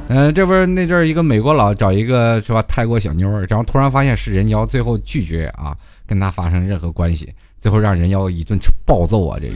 [0.08, 9.54] 嗯，这不是那阵儿一个美国佬找一个是吧泰国小妞儿，然后突然发现是人妖，最后拒绝啊跟他发生任何关系，最后让人妖一顿暴揍啊这个。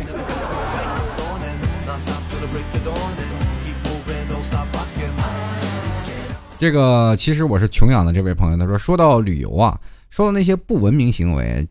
[6.61, 9.81] 这个其实我是穷养的这位朋友，他说说到旅游啊，
[10.11, 11.67] 说到那些不文明行为，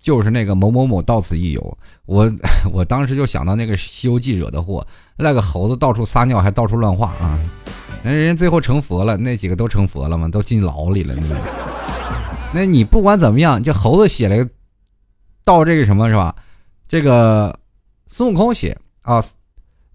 [0.00, 2.28] 就是那个某某某到此一游，我
[2.74, 4.84] 我当时就想到那个《西游记》惹的祸，
[5.16, 7.38] 那个猴子到处撒尿还到处乱画啊，
[8.02, 10.26] 那人最后成佛了，那几个都成佛了吗？
[10.26, 11.14] 都进牢里了，
[12.52, 14.44] 那你不管怎么样，这猴子写了
[15.44, 16.34] 到这个什么是吧？
[16.88, 17.56] 这个
[18.08, 19.24] 孙悟空写啊，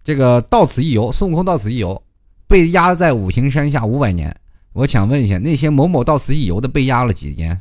[0.06, 2.02] 这个到此一游，孙悟空到此一游。
[2.48, 4.34] 被压在五行山下五百年，
[4.72, 7.52] 我想问一下，那些某某到此一游的被压了几年？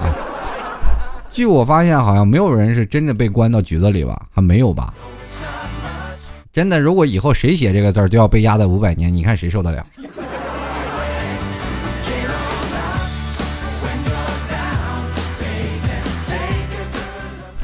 [0.00, 0.14] 啊？
[1.28, 4.26] 据我发现，好像没有人是真的被关到局子里吧？
[4.30, 4.94] 还没有吧？
[6.52, 9.84] 真的，如果以后谁写这个字儿，就要被压在五百年，你看谁受得了？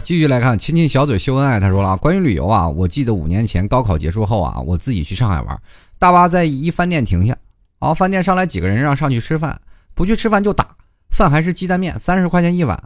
[0.03, 1.59] 继续来看，亲亲小嘴秀恩爱。
[1.59, 5.59] 他说了，关于旅游啊，我记得五年前高考结束后啊，我自己去上海玩。
[6.05, 7.35] 大巴在一饭店停下，
[7.81, 9.59] 然后，饭店上来几个人让上去吃饭，
[9.95, 10.77] 不去吃饭就打，
[11.09, 12.79] 饭还是鸡蛋面，三十块钱一碗。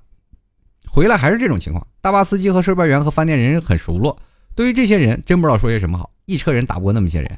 [0.89, 4.17] 回来还是这种情况，大巴司机和售票员和饭店人很熟络。
[4.55, 6.09] 对于这些人，真不知道说些什么好。
[6.27, 7.29] 一车人打不过那么些人，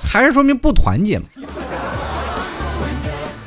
[0.00, 1.24] 还是说明不团结嘛？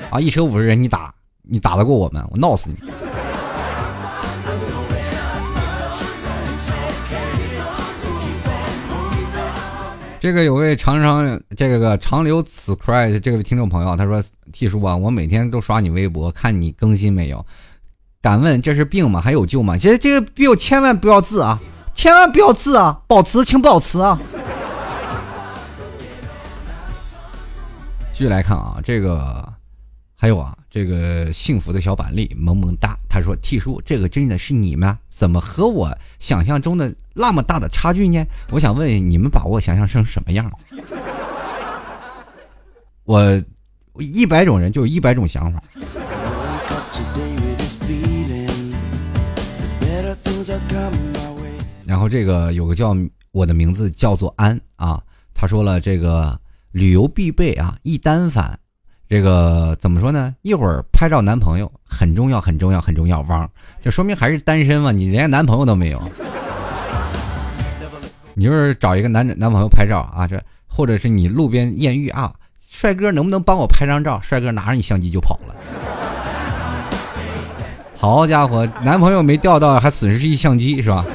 [0.10, 2.22] 啊，一车五十人你打，你打得过我们？
[2.32, 2.76] 我闹死你！
[10.26, 17.46] 这个有位常常这个长留此 cry 这位听众朋友，他说：“T 叔啊，我每天都刷你微博，看你更新没有？
[18.24, 19.22] 敢问这是病吗？
[19.22, 19.78] 还有救吗？
[19.78, 21.60] 这这个病千万不要治啊！
[21.94, 23.00] 千万不要治啊！
[23.06, 24.20] 保持，请保持啊！”
[28.12, 29.48] 继续来看啊，这个
[30.16, 30.58] 还有啊。
[30.76, 35.00] 这个幸福的小板栗萌萌哒，他说：“T 叔，这个真的是你吗？
[35.08, 38.22] 怎么和我想象中的那么大的差距呢？
[38.52, 40.52] 我想问你们把我想象成什么样？
[43.06, 43.42] 我
[44.00, 45.64] 一百种人就有一百种想法。
[51.86, 52.94] 然后这个有个叫
[53.32, 55.02] 我的名字叫做安啊，
[55.34, 56.38] 他说了这个
[56.74, 58.60] 旅游必备啊，一单反，
[59.08, 60.34] 这个怎么说呢？
[60.42, 63.22] 一会儿拍照男朋友很重要，很重要，很重要。
[63.30, 63.48] 汪，
[63.82, 64.92] 这说明还是单身嘛？
[64.92, 66.02] 你连男朋友都没有，
[68.34, 72.34] 你就是找一个男男朋友拍照啊，这或者是你路边艳遇啊，
[72.68, 74.20] 帅哥能不能帮我拍张照？
[74.22, 75.56] 帅哥拿着你相机就跑了。
[77.96, 81.06] 好家伙，男朋友没钓到，还损失一相机是吧？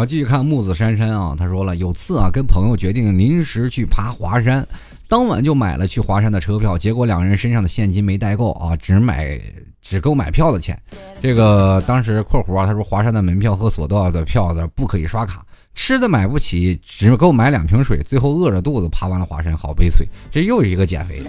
[0.00, 4.66] 我继续看木子珊珊啊，他说了，有次啊，跟朋友决定临时去爬华山，
[5.06, 9.38] 当晚就买了去华山的车票，结果两个人身上的现金没带够啊，只买
[9.82, 10.74] 只够买票的钱。
[11.20, 15.44] 这个当时括弧啊，他说华山的门票和索道的票的不可以刷卡，
[15.74, 20.08] 吃的买不起，只够买两瓶水，最后饿着肚子爬完了华山，好悲催。
[20.30, 21.22] 这又是一个减肥。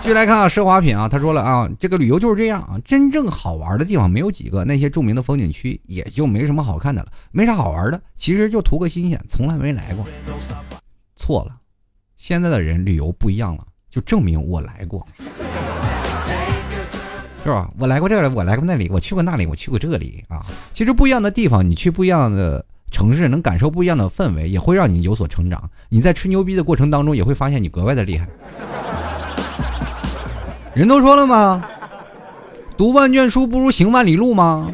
[0.00, 10.06] 继续来看啊，奢华品啊，他说了啊，这个旅游就是这样啊，真正好玩的地方没有几个，那些著名的风景区也就没什么好看的了，没啥好玩的，其实就图个新鲜，从来没来过。
[11.14, 11.54] 错了，
[12.16, 15.06] 现在的人旅游不一样了，就证明我来过，
[17.44, 17.70] 是吧？
[17.78, 20.46] 我来过这里，我来过那里，我去过那里，我去过这里啊。
[20.72, 25.70] 其实不一样的地方，你去不一样的城市，能感受不一样的氛围，也会让你有所成长。
[25.90, 28.26] 你在吹牛逼的过程当中，也会发现你格外的厉害。
[30.74, 31.62] 人都说了吗？
[32.76, 34.70] 读万卷书不如行万里路吗？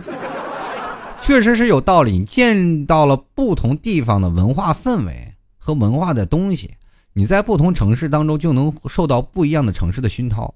[1.22, 2.18] 确实是有道理。
[2.18, 6.74] 你见到了不同地方的文化氛围和文化的东西，
[7.14, 10.52] 你在不同城市当中就能受到不一样的城市的熏陶。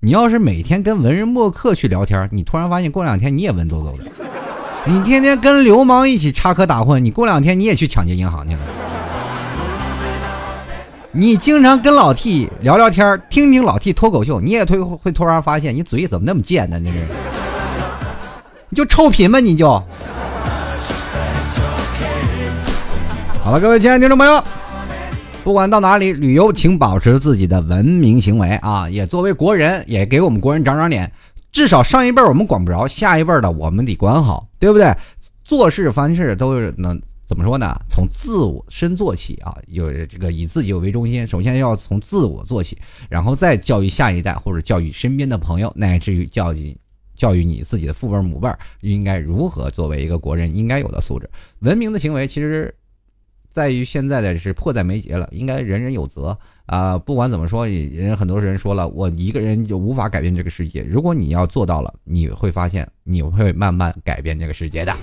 [0.00, 4.04] 你要是每天跟文人墨客去聊天，你突然发现过两天你也文绉绉的。
[4.84, 8.60] 你天天跟流氓一起插科打诨，你过两天你也去抢劫银行去了。
[11.18, 16.78] 你经常跟老 T 聊聊天，听听老 T 脱口秀，你也会会突然发现你嘴怎么那么贱呢？
[16.78, 16.96] 你这，
[18.68, 19.68] 你就臭贫吧，你就。
[23.42, 24.40] 好了，各位亲爱的听众朋友，
[25.42, 28.88] 不管到哪里旅游，请保持自己的文明行为啊！
[28.88, 31.10] 也作为国人，也给我们国人长长脸。
[31.50, 34.94] 至少上一辈我们管不着，下一辈的我们得管好，对不对？
[35.44, 37.02] 做事凡事都是能。
[37.28, 37.78] 怎么说呢？
[37.90, 42.78] 从自我身做起啊，有这个以自己为中心，首先要从自我做起，
[43.10, 46.74] 然后再教育下一代或者教育身边的朋友，乃至于教育
[47.14, 48.48] 教育你自己的父辈母辈，
[48.80, 51.28] 应该如何作为一个国人应该有的素质。
[51.58, 52.74] 文明的行为其实
[53.52, 56.96] 在于现在的是迫在眉睫了，应该人人有责啊。
[56.96, 60.82] 不管怎么说，人很多人说了，我一个人就无法改变这个世界。
[60.82, 64.96] 如果你要做到了，你会发现你会慢慢改变这个世界的。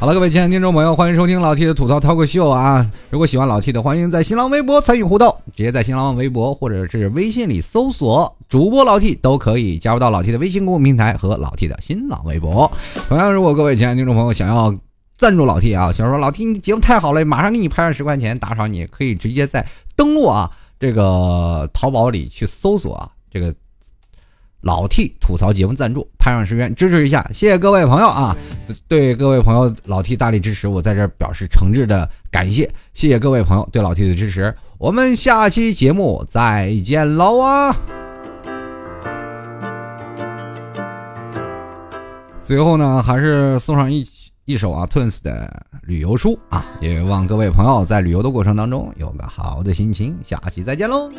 [0.00, 2.88] 好了，各位亲爱的听众朋友，欢迎收听老 T 的吐槽脱口秀啊！
[3.10, 12.70] 如果喜欢老 T 的，欢迎在新浪微博参与互动，直接在新浪微博或者是微信里搜索主播老 T 都可以加入到老 T 的微信公众平台和老 T 的新浪微博。
[13.08, 14.72] 同样，如果各位亲爱的听众朋友想要
[15.16, 23.52] 赞助老 T 啊，想说老 T 你节目太好了，马上给你拍上十块钱打赏，你可以直接在登录啊这个淘宝里去搜索啊这个。
[24.60, 28.36] 老 T 吐槽节目赞助，拍上十元支持一下，谢谢各位朋友啊！
[28.88, 37.76] 对各位朋友老 T 大力支持，我在这表示诚挚的感谢，谢谢各位朋友对老 T 的支持，我们下期节目再见喽啊！
[42.42, 44.04] 最后呢，还是送上一
[44.44, 51.10] 一首啊 Twins 的旅游书啊，也望各位朋友在旅游的过程当中有个好的心情，下期再见喽！